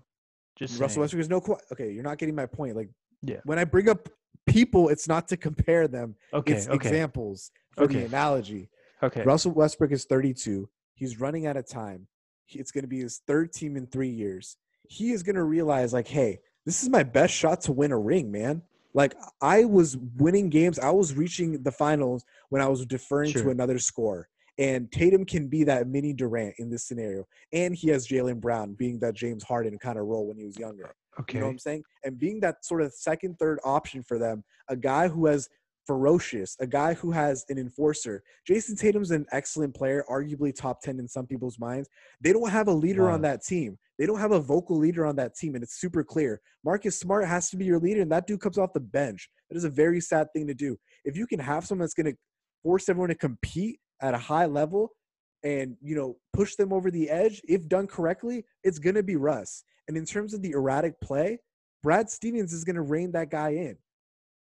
[0.57, 1.01] Just Russell saying.
[1.01, 1.59] Westbrook is no Kawhi.
[1.73, 2.77] Okay, you're not getting my point.
[2.77, 2.89] Like,
[3.23, 3.41] Yeah.
[3.45, 4.09] when I bring up
[4.47, 6.15] people, it's not to compare them.
[6.33, 6.53] Okay.
[6.55, 6.75] it's okay.
[6.77, 8.01] examples for Okay.
[8.01, 8.71] the analogy.
[9.03, 9.23] Okay.
[9.25, 10.69] Russell Westbrook is 32.
[10.95, 12.07] He's running out of time.
[12.49, 14.57] It's going to be his third team in three years.
[14.89, 17.99] He is going to realize, like, hey, this is my best shot to win a
[17.99, 18.63] ring, man.
[18.93, 20.79] Like, I was winning games.
[20.79, 24.29] I was reaching the finals when I was deferring to another score.
[24.59, 27.25] And Tatum can be that mini Durant in this scenario.
[27.53, 30.59] And he has Jaylen Brown being that James Harden kind of role when he was
[30.59, 30.95] younger.
[31.19, 31.39] Okay.
[31.39, 31.83] You know what I'm saying?
[32.05, 35.49] And being that sort of second, third option for them, a guy who has
[35.87, 38.23] ferocious, a guy who has an enforcer.
[38.49, 41.89] Jayson Tatum's an excellent player, arguably top 10 in some people's minds.
[42.21, 43.79] They don't have a leader on that team.
[43.99, 46.41] They don't have a vocal leader on that team, and it's super clear.
[46.65, 49.29] Marcus Smart has to be your leader, and that dude comes off the bench.
[49.51, 50.77] That is a very sad thing to do.
[51.05, 52.17] If you can have someone that's going to
[52.63, 54.91] force everyone to compete at a high level
[55.43, 59.17] and you know push them over the edge if done correctly it's going to be
[59.17, 59.65] russ.
[59.87, 61.39] And in terms of the erratic play
[61.83, 63.77] brad stevens is going to rein that guy in.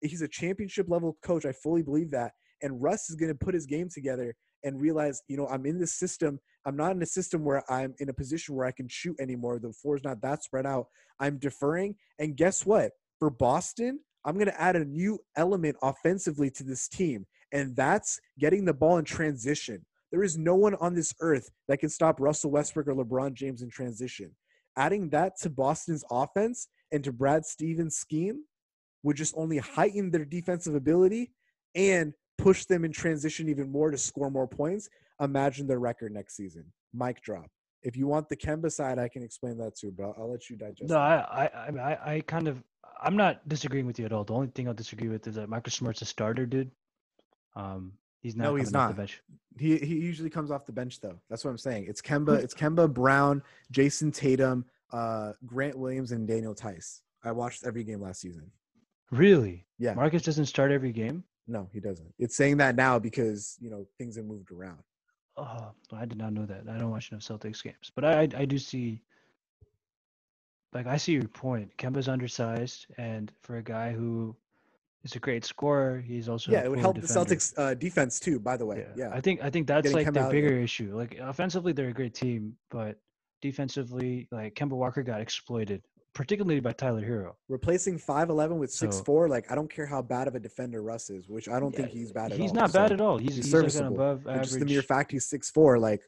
[0.01, 2.31] He's a championship level coach i fully believe that
[2.61, 5.79] and russ is going to put his game together and realize you know i'm in
[5.79, 8.87] this system i'm not in a system where i'm in a position where i can
[8.87, 10.87] shoot anymore the floor's not that spread out
[11.19, 12.91] i'm deferring and guess what?
[13.19, 18.19] For boston i'm going to add a new element offensively to this team and that's
[18.39, 22.19] getting the ball in transition there is no one on this earth that can stop
[22.19, 24.31] Russell Westbrook or LeBron James in transition.
[24.77, 28.43] Adding that to Boston's offense and to Brad Stevens' scheme
[29.03, 31.31] would just only heighten their defensive ability
[31.75, 34.87] and push them in transition even more to score more points.
[35.19, 36.65] Imagine their record next season.
[36.93, 37.47] Mic drop.
[37.83, 40.57] If you want the Kemba side, I can explain that too, but I'll let you
[40.57, 40.89] digest.
[40.89, 42.63] No, I, I, I, I kind of,
[43.01, 44.23] I'm not disagreeing with you at all.
[44.23, 46.71] The only thing I'll disagree with is that Marcus Smart's a starter, dude.
[47.57, 47.91] Um,
[48.21, 48.43] He's not.
[48.43, 48.89] No, he's not.
[48.89, 49.21] The bench.
[49.57, 51.17] He he usually comes off the bench though.
[51.29, 51.85] That's what I'm saying.
[51.87, 53.41] It's Kemba, it's Kemba Brown,
[53.71, 57.01] Jayson Tatum, uh, Grant Williams, and Daniel Theis.
[57.23, 58.51] I watched every game last season.
[59.11, 59.65] Really?
[59.79, 59.93] Yeah.
[59.93, 61.23] Marcus doesn't start every game.
[61.47, 62.13] No, he doesn't.
[62.19, 64.79] It's saying that now because you know things have moved around.
[65.37, 66.63] Oh, I did not know that.
[66.69, 69.01] I don't watch enough Celtics games, but I I, I do see.
[70.73, 71.75] Like I see your point.
[71.77, 74.35] Kemba's undersized, and for a guy who
[75.03, 77.23] is a great scorer, he's also Yeah, it would help defender.
[77.29, 78.39] the Celtics uh, defense too.
[78.39, 80.57] By the way, yeah, I think I think that's Getting like Kemba the out bigger
[80.59, 80.91] issue.
[80.95, 82.97] Like offensively, they're a great team, but
[83.41, 85.81] defensively, like Kemba Walker got exploited,
[86.13, 87.33] particularly by Tyler Herro.
[87.47, 89.29] replacing five eleven with six So- four.
[89.29, 91.89] Like I don't care how bad of a defender Russ is, which I don't think
[91.89, 92.55] he's bad at He's all.
[92.55, 93.17] not So, bad at all.
[93.17, 94.43] He's, he's he's serviceable, above average.
[94.47, 95.79] Just the mere fact he's six four.
[95.79, 96.01] Like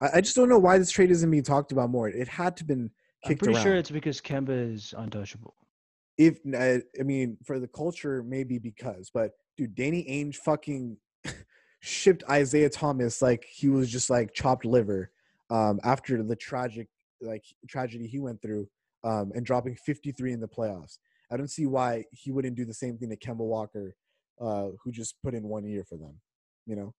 [0.00, 2.08] I, I just don't know why this trade isn't being talked about more.
[2.08, 2.90] It had to been
[3.24, 3.62] I'm pretty around.
[3.64, 5.54] sure it's because Kemba is untouchable.
[6.18, 10.96] If I mean for the culture, maybe because, but dude, Danny Ainge fucking
[11.80, 15.12] shipped Isaiah Thomas like he was just like chopped liver
[15.48, 16.88] um, after the tragic
[17.20, 18.68] like tragedy he went through
[19.04, 20.98] um, and dropping 53 in the playoffs.
[21.30, 23.94] I don't see why he wouldn't do the same thing to Kemba Walker,
[24.40, 26.14] uh, who just put in one year for them.
[26.66, 26.94] You know,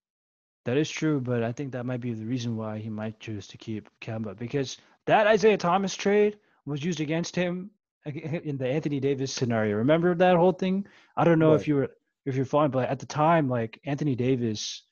[0.65, 3.47] That is true, but I think that might be the reason why he might choose
[3.47, 7.71] to keep Kemba because that Isaiah Thomas trade was used against him
[8.05, 9.77] in the Anthony Davis scenario.
[9.77, 10.85] Remember that whole thing?
[11.17, 11.61] I don't know What?
[11.61, 11.89] if you were
[12.25, 14.83] if you're following, but at the time, like Anthony Davis,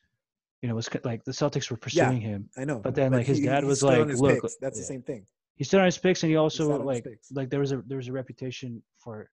[0.62, 2.50] you know, was like the Celtics were pursuing him.
[2.58, 2.80] I know.
[2.80, 4.56] But then, like, his dad was like, "Look, picks.
[4.58, 4.82] that's yeah.
[4.82, 7.72] the same thing." He stood on his picks, and he also like like there was
[7.72, 9.30] a there was a reputation for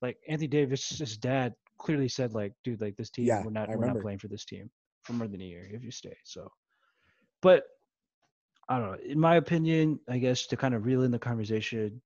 [0.00, 3.86] like Anthony Davis's dad clearly said like, dude, like this team, Yeah, we're not we're
[3.86, 4.70] not playing for this team
[5.02, 6.16] for more than a year if you stay.
[6.24, 6.50] So,
[7.40, 7.64] but
[8.68, 8.98] I don't know.
[9.04, 12.00] In my opinion, I guess to kind of reel in the conversation,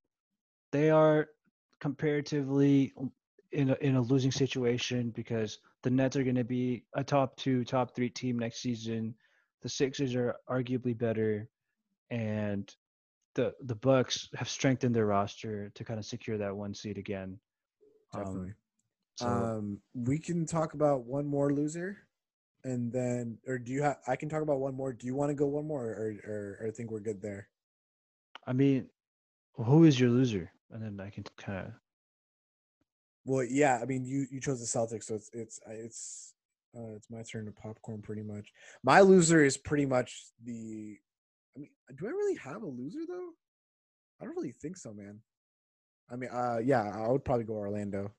[0.72, 1.28] they are
[1.80, 2.92] comparatively
[3.52, 7.36] in a, in a losing situation because the Nets are going to be a top
[7.36, 9.14] two, top three team next season.
[9.62, 11.48] The Sixers are arguably better,
[12.10, 12.72] and
[13.34, 17.38] the the Bucks have strengthened their roster to kind of secure that one seed again.
[18.14, 18.52] Um, Definitely.
[19.16, 21.98] so um, we can talk about one more loser,
[22.64, 23.98] and then, or do you have?
[24.06, 24.92] I can talk about one more.
[24.92, 27.48] Do you want to go one more, or, or, or I think we're good there?
[28.46, 28.88] I mean,
[29.54, 30.52] who is your loser?
[30.70, 31.72] And then I can kind of
[33.24, 33.78] Well, yeah.
[33.80, 36.34] I mean, you you chose the Celtics, so it's it's it's
[36.76, 38.48] uh, it's my turn to popcorn pretty much.
[38.82, 40.98] My loser is pretty much the.
[41.56, 43.30] I mean, do I really have a loser though?
[44.20, 45.20] I don't really think so, man.
[46.10, 48.12] I mean, uh, yeah, I would probably go Orlando.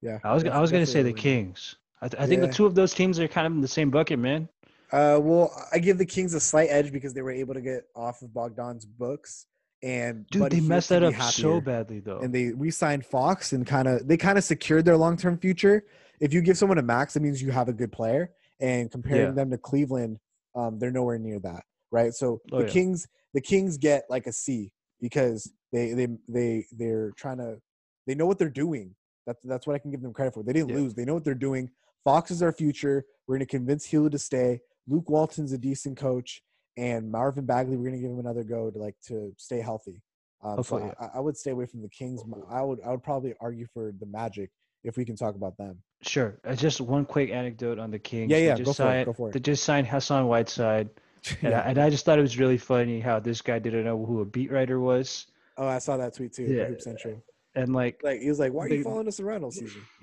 [0.00, 1.12] Yeah, I was I was gonna say the.
[1.12, 1.76] Kings.
[2.00, 3.90] I, th- I think the two of those teams are kind of in the same
[3.90, 4.48] bucket, man.
[4.92, 7.88] Uh, well, I give the Kings a slight edge because they were able to get
[7.96, 9.46] off of Bogdan's books,
[9.82, 12.18] and Dude, Buddy they messed that up so badly though.
[12.18, 15.84] And they re-signed Fox and kind of they kind of secured their long-term future.
[16.20, 18.32] If you give someone a max, it means you have a good player.
[18.60, 19.30] And comparing Yeah.
[19.32, 20.18] them to Cleveland,
[20.56, 21.62] um, they're nowhere near that,
[21.92, 22.12] right?
[22.12, 22.70] So Oh, the yeah.
[22.72, 27.58] Kings, the Kings get like a C because they they they they're trying to
[28.06, 28.96] they know what they're doing.
[29.26, 30.42] That's that's what I can give them credit for.
[30.42, 30.76] They didn't Yeah.
[30.76, 30.94] lose.
[30.94, 31.70] They know what they're doing.
[32.04, 33.04] Fox is our future.
[33.26, 34.60] We're going to convince Hewlett to stay.
[34.88, 36.42] Luke Walton's a decent coach,
[36.78, 40.00] and Marvin Bagley, we're going to give him another go to like to stay healthy.
[40.42, 42.22] Um, so Hopefully, I, I would stay away from the Kings.
[42.48, 44.50] I would I would probably argue for the Magic
[44.84, 45.82] if we can talk about them.
[46.02, 46.38] Sure.
[46.44, 48.30] Uh, just one quick anecdote on the Kings.
[48.30, 49.32] Yeah, They yeah, just go for it, signed, go for it.
[49.32, 50.88] They just signed Hassan Whiteside,
[51.42, 51.60] and, Yeah.
[51.60, 54.20] I, and I just thought it was really funny how this guy didn't know who
[54.20, 55.26] a beat writer was,
[55.56, 56.44] Oh, I saw that tweet too.
[56.44, 56.62] Yeah.
[56.62, 56.68] Yeah.
[56.68, 57.24] Hoop Central.
[57.58, 59.82] And like, Like he was like, "Why are you following us around all season?"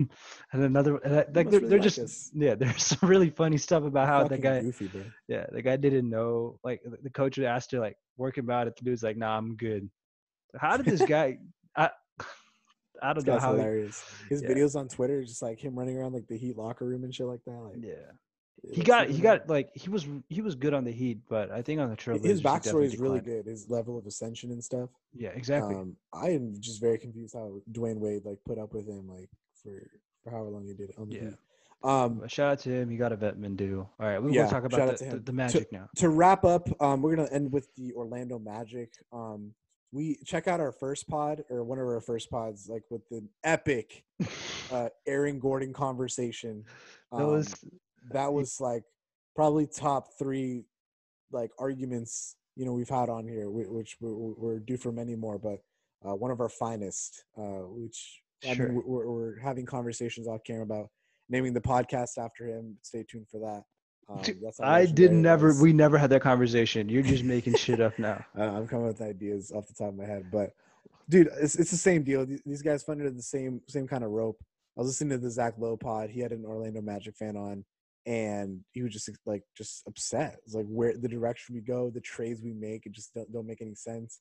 [0.54, 2.32] and another, and I- like they're, really they're like just, us.
[2.34, 4.90] yeah, there's some really funny stuff about how the guy, goofy,
[5.28, 8.68] yeah, the guy didn't know, like the- coach had asked to like work him out,
[8.68, 9.90] and the dude's like, nah, I'm good.
[10.58, 11.38] How did this guy?
[11.76, 11.90] I,
[13.02, 13.54] I don't know guy's how.
[13.54, 14.04] He, hilarious.
[14.30, 14.50] His yeah.
[14.50, 17.28] videos on Twitter, just like him running around like the Heat locker room and shit
[17.28, 17.52] like that.
[17.52, 18.16] Like, yeah, it
[18.72, 21.62] he got, he got like he was he was good on the Heat, but I
[21.62, 23.46] think on the Trailblazers, his backstory is really declined.
[23.46, 23.52] good.
[23.52, 24.90] His level of ascension and stuff.
[25.14, 25.76] Yeah, exactly.
[25.76, 29.30] Um, I am just very confused how Dwyane Wade like put up with him like
[29.62, 29.90] for
[30.24, 31.22] for however long he did it on the Yeah.
[31.30, 31.38] Heat.
[31.84, 32.90] Um, shout out to him.
[32.90, 33.88] He got a vetman due.
[34.00, 35.88] All right, we Yeah, will talk about the, the, the Magic now.
[35.98, 38.92] to wrap up, um, we're gonna end with the Orlando Magic.
[39.14, 39.54] Um,
[39.92, 43.24] we check out our first pod or one of our first pods, like with the
[43.44, 44.04] epic
[44.72, 46.64] uh, Aaron Gordon conversation.
[47.12, 47.54] that Um, was
[48.12, 48.84] that was like
[49.36, 50.64] probably top three
[51.32, 55.38] like arguments you know we've had on here which we're, we're due for many more
[55.38, 55.60] but
[56.08, 60.64] uh, one of our finest uh, which I mean, we're, we're- having conversations off camera
[60.64, 60.90] about
[61.30, 63.64] naming the podcast after him stay tuned for that
[64.08, 65.48] um, Dude, I did never.
[65.48, 65.60] was.
[65.60, 66.88] We never had that conversation.
[66.90, 68.24] You're just making shit up now.
[68.38, 70.52] Uh, i'm coming with ideas off the top of my head but
[71.10, 74.12] dude it's, it's the same deal These- these guys funded the same same kind of
[74.12, 74.38] rope
[74.78, 77.66] i was listening to the zach lowe pod he had an orlando magic fan on
[78.06, 80.38] and he was just like just upset.
[80.46, 83.48] It's like where the direction we go, the trades we make, it just don't, don't
[83.48, 84.20] make any sense.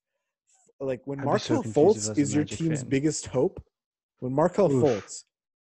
[0.81, 2.89] Like when I'd so Markelle confused Fultz is your team's fan.
[2.89, 3.63] biggest hope,
[4.21, 4.85] when Markelle Oof.
[4.85, 5.25] Fultz,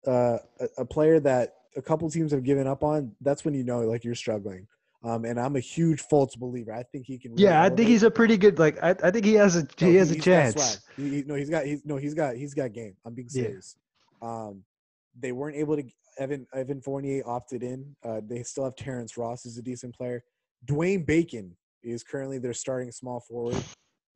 [0.07, 3.63] uh, a, a player that a couple teams have given up on, that's when you
[3.63, 4.67] know like you're struggling.
[5.03, 6.71] Um, and I'm a huge Fultz believer.
[6.73, 7.31] I think he can.
[7.31, 7.87] really Yeah, I think elevate.
[7.87, 8.59] he's a pretty good.
[8.59, 10.79] Like I, I think he has a No, he has a chance.
[10.95, 12.95] He, he- no, he's got he's no, he's got he's got game.
[13.05, 13.43] I'm being Yeah.
[13.43, 13.75] serious.
[14.21, 14.63] Um,
[15.19, 15.83] they weren't able to.
[16.17, 17.95] Evan Evan Fournier opted in.
[18.03, 20.23] Uh, they still have Terrence Ross, who's a decent player.
[20.65, 23.57] Dwayne Bacon is currently their starting small forward.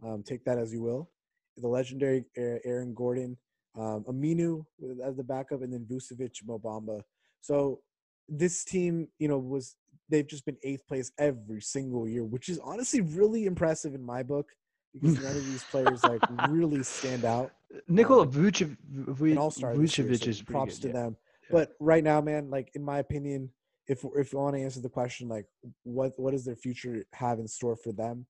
[0.03, 1.09] Um, take that as you will.
[1.57, 3.37] The legendary Aaron Gordon,
[3.77, 4.65] um, Aminu
[5.03, 7.01] as the backup, and then Vucevic, Mo Bamba.
[7.41, 7.79] So
[8.27, 9.75] this team, you know, was
[10.09, 14.21] they've just been eighth place every single year, which is honestly really impressive in my
[14.21, 14.49] book
[14.93, 17.51] because none of these players like really stand out.
[17.87, 19.73] Nikola Um, Vucevic, star.
[19.73, 20.93] Vucevic is props good, to yeah.
[20.93, 21.17] them.
[21.51, 23.49] But right now, man, like in my opinion,
[23.87, 25.45] if if you want to answer the question, like
[25.83, 28.25] what what does their future have in store for them?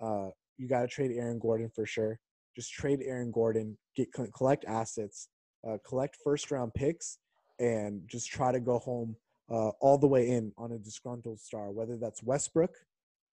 [0.00, 2.18] Uh, you got to trade Aaron Gordon for sure.
[2.54, 5.28] Just trade Aaron Gordon, get collect assets,
[5.66, 7.18] uh, collect first round picks,
[7.58, 9.16] and just try to go home
[9.50, 11.70] uh, all the way in on a disgruntled star.
[11.70, 12.74] Whether that's Westbrook,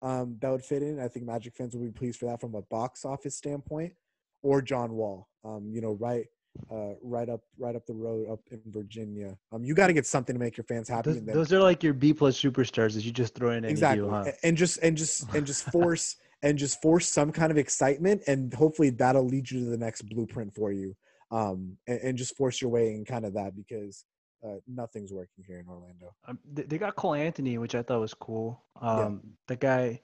[0.01, 0.99] um, that would fit in.
[0.99, 3.93] I think Magic fans will be pleased for that from a box office standpoint,
[4.41, 5.27] or John Wall.
[5.45, 6.25] Um, you know, right,
[6.71, 9.37] uh, right up, right up the road up in Virginia.
[9.51, 11.11] Um, you got to get something to make your fans happy.
[11.11, 13.65] Those, and then, those are like your B plus superstars that you just throw in
[13.65, 14.31] exactly, deal, huh?
[14.43, 18.53] And just and just and just force and just force some kind of excitement, and
[18.53, 20.95] hopefully that'll lead you to the next blueprint for you.
[21.31, 24.05] Um, and, and just force your way in kind of that because
[24.45, 26.13] uh, nothing's working here in Orlando.
[26.27, 28.61] Um, they, they got Cole Anthony, which I thought was cool.
[28.81, 29.05] Yeah.
[29.05, 30.01] Um, the guy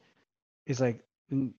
[0.65, 1.03] is like,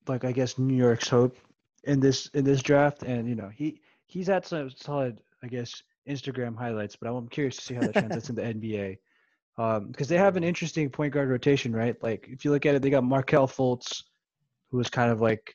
[0.09, 1.37] like I guess New York's hope
[1.85, 3.81] in this in this draft, and you know he
[4.11, 6.97] he's had some solid, I guess, Instagram highlights.
[6.97, 8.99] But I'm curious to see how that translates into the NBA,
[9.57, 12.01] because um, they have an interesting point guard rotation, right?
[12.03, 14.03] Like if you look at it, they got Markelle Fultz,
[14.71, 15.55] who was kind of like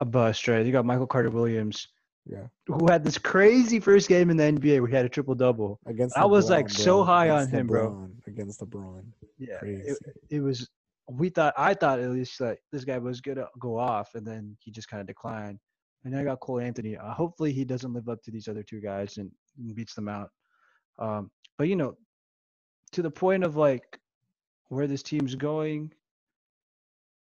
[0.00, 0.64] a bust, right?
[0.64, 1.88] You got Michael Carter Williams,
[2.26, 5.34] Yeah, who had this crazy first game in the NBA where he had a triple
[5.34, 5.80] double.
[5.86, 7.04] against I was, like, so bro.
[7.04, 8.08] high on Against him, bro.
[8.26, 9.04] Against LeBron.
[9.38, 9.98] Yeah, it,
[10.30, 10.68] it was.
[11.10, 14.56] We thought I thought at least that this guy was gonna go off, and then
[14.58, 15.58] he just kind of declined.
[16.04, 16.96] And I got Cole Anthony.
[16.96, 20.08] Uh, hopefully, he doesn't live up to these other two guys and, and beats them
[20.08, 20.30] out.
[20.98, 21.96] Um, but you know,
[22.92, 23.98] to the point of like
[24.68, 25.92] where this team's going,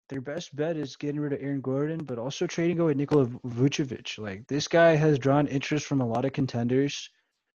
[0.08, 4.18] their best bet is getting rid of Aaron Gordon, but also trading away Nikola Vucevic.
[4.18, 7.08] Like this guy has drawn interest from a lot of contenders.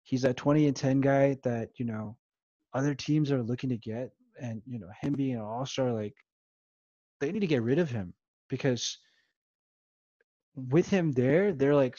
[0.03, 2.18] He's that 20 and 10 guy that you know
[2.74, 6.13] other teams are looking to get, and you know him being an all star, like
[7.20, 8.13] they need to get rid of him
[8.49, 8.99] because
[10.56, 11.97] with him there, they're like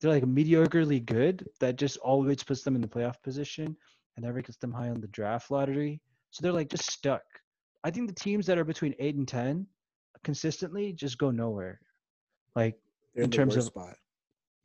[0.00, 1.46] they're like mediocrely good.
[1.60, 3.76] That just always puts them in the playoff position
[4.16, 6.00] and never gets them high on the draft lottery.
[6.30, 7.22] So they're like just stuck.
[7.84, 9.66] I think the teams that are between eight and ten
[10.24, 11.80] consistently just go nowhere.
[12.56, 12.78] Like
[13.14, 13.96] They're in, In terms of- spot.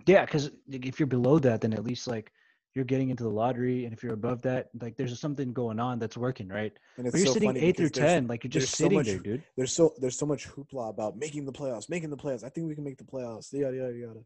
[0.05, 2.31] yeah, because if you're below that, then at least like
[2.75, 5.97] you're getting into the lottery, and if you're above that, like there's something going on
[5.97, 6.73] that's working, right?
[6.97, 8.83] And it's But you're so sitting funny eight through ten, like you're just there's so
[8.83, 9.43] sitting much- there, dude.
[9.55, 12.43] there's so there's so much hoopla about making the playoffs, making the playoffs.
[12.43, 13.51] I think we can make the playoffs.
[13.53, 14.19] Yada yada yada.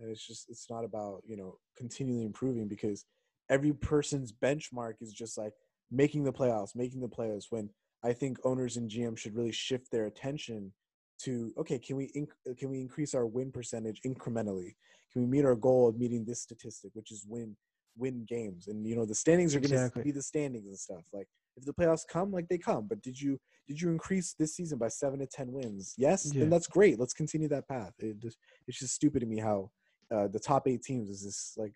[0.00, 3.04] And it's just it's not about you know continually improving because
[3.48, 5.52] every person's benchmark is just like
[5.92, 7.44] making the playoffs, making the playoffs.
[7.50, 7.70] When
[8.02, 10.72] I think owners and GM should really shift their attention
[11.20, 14.74] to okay, can we inc- can we increase our win percentage incrementally?
[15.12, 17.56] Can we meet our goal of meeting this statistic, which is win
[17.96, 18.68] win games?
[18.68, 20.02] And you know the standings are going to Exactly.
[20.02, 21.04] be the standings and stuff.
[21.12, 22.86] Like if the playoffs come, like they come.
[22.88, 23.38] But did you
[23.68, 25.94] did you increase this season by seven to ten wins?
[25.96, 26.40] Yes, Yeah.
[26.40, 26.98] then that's great.
[26.98, 27.92] Let's continue that path.
[27.98, 29.70] It just, it's just stupid to me how
[30.14, 31.72] uh, the top eight teams is this like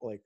[0.00, 0.22] like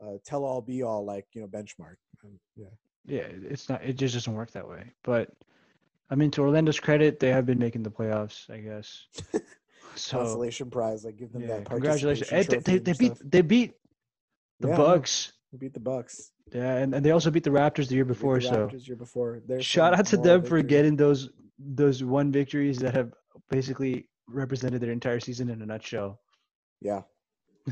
[0.00, 1.96] uh, tell all be all like you know benchmark.
[2.24, 2.66] Um, yeah,
[3.06, 3.82] Yeah, it's not.
[3.84, 4.92] It just doesn't work that way.
[5.02, 5.30] But
[6.10, 9.06] I mean, to Orlando's credit, they have been making the playoffs, I guess.
[9.94, 11.06] So consolation prize.
[11.06, 11.70] Like give them yeah, that.
[11.70, 12.28] congratulations.
[12.28, 13.72] Hey, they, they, they beat they beat
[14.60, 15.32] the Yeah, Bucks.
[15.58, 16.32] Beat the Bucks.
[16.52, 18.36] Yeah, and, and they also beat the Raptors the year before.
[18.36, 19.40] the So Raptors year before.
[19.46, 23.12] There's shout out to them for getting those those one victories that have
[23.50, 26.20] basically represented their entire season in a nutshell.
[26.80, 27.02] Yeah,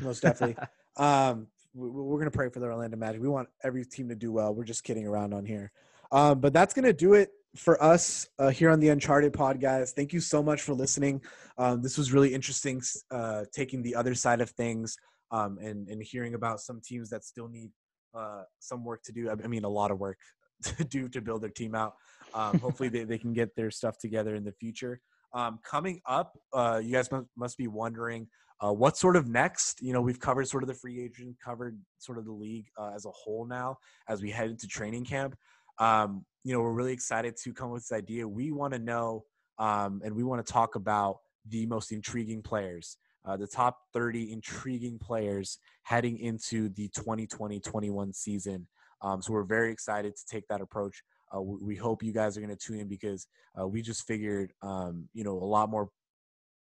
[0.01, 0.57] most definitely.
[0.97, 3.21] um, we, we're gonna pray for the Orlando Magic.
[3.21, 4.55] We want every team to do well.
[4.55, 5.71] We're just kidding around on here.
[6.11, 9.93] Um, but that's gonna do it for us uh, here on the Uncharted Pod, guys.
[9.93, 11.21] Thank you so much for listening.
[11.59, 14.97] Um, this was really interesting, uh, taking the other side of things
[15.35, 17.71] um, and and hearing about some teams that still need
[18.15, 19.31] uh, some work to do.
[19.31, 20.19] I mean, a lot of work
[20.63, 21.95] to do to build their team out.
[22.35, 25.01] Um, hopefully, they, they can get their stuff together in the future.
[25.33, 28.29] Um, coming up, uh, you guys must, must be wondering
[28.61, 29.83] uh, what's sort of next.
[29.83, 32.93] You know, we've covered sort of the free agent, covered sort of the league uh,
[32.95, 33.79] as a whole now
[34.09, 35.37] as we head into training camp.
[35.81, 38.29] um, you know, we're really excited to come with this idea.
[38.29, 39.25] We want to know
[39.59, 41.19] um, and we want to talk about
[41.49, 48.67] the most intriguing players, uh, the top 30 intriguing players heading into the 2020-21 season.
[49.03, 51.03] Um, so we're very excited to take that approach.
[51.35, 53.27] Uh, we, we, hope you guys are going to tune in because
[53.61, 55.89] uh, we just figured, um, you know, a lot more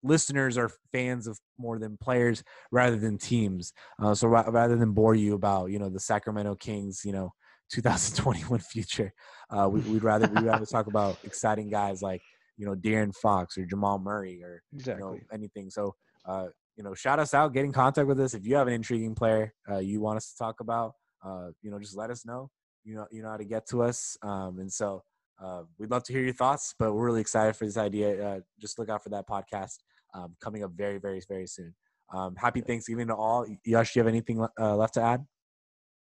[0.04, 3.74] listeners are fans of more than players rather than teams.
[4.02, 7.34] Uh, so ra- rather than bore you about, you know, the Sacramento Kings, you know,
[7.72, 9.14] 2021 future,
[9.50, 12.22] uh, we, would rather we'd rather talk about exciting guys like
[12.58, 15.04] you know De'Aaron Fox or Jamal Murray or exactly.
[15.04, 15.70] you know anything.
[15.70, 15.96] So
[16.26, 16.48] uh,
[16.78, 19.16] you know, shout us out, get in contact with us if you have an intriguing
[19.16, 20.94] player uh, you want us to talk about.
[21.24, 22.50] Uh, you know, just let us know.
[22.84, 24.18] You know, you know how to get to us.
[24.24, 25.04] Um, and so
[25.44, 26.74] uh, we'd love to hear your thoughts.
[26.80, 28.28] But we're really excited for this idea.
[28.28, 29.78] Uh, just look out for that podcast
[30.14, 31.76] um, coming up very, very, very soon.
[32.14, 33.46] Um, happy Thanksgiving to all.
[33.66, 35.26] Yash, do you have anything uh, left to add?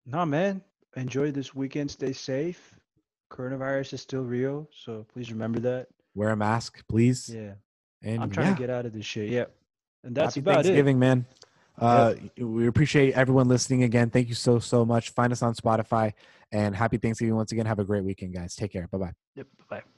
[0.07, 0.63] No, man.
[0.97, 1.91] Enjoy this weekend.
[1.91, 2.75] Stay safe.
[3.33, 7.31] Coronavirus is still real, so please remember that wear a mask, please.
[7.33, 7.53] Yeah.
[8.03, 8.55] And I'm trying yeah.
[8.55, 9.29] to get out of this shit.
[9.29, 9.47] Yeah.
[10.09, 11.01] And that's Happy about Thanksgiving, it.
[11.01, 11.27] man.
[11.79, 14.09] Uh, We appreciate everyone listening again.
[14.11, 15.11] Thank you so, so much.
[15.11, 16.15] Find us on Spotify
[16.51, 17.67] and happy Thanksgiving once again.
[17.67, 18.57] Have a great weekend, guys.
[18.57, 18.89] Take care.
[18.89, 19.13] Bye bye.
[19.37, 19.47] Yep.
[19.59, 19.83] Bye bye.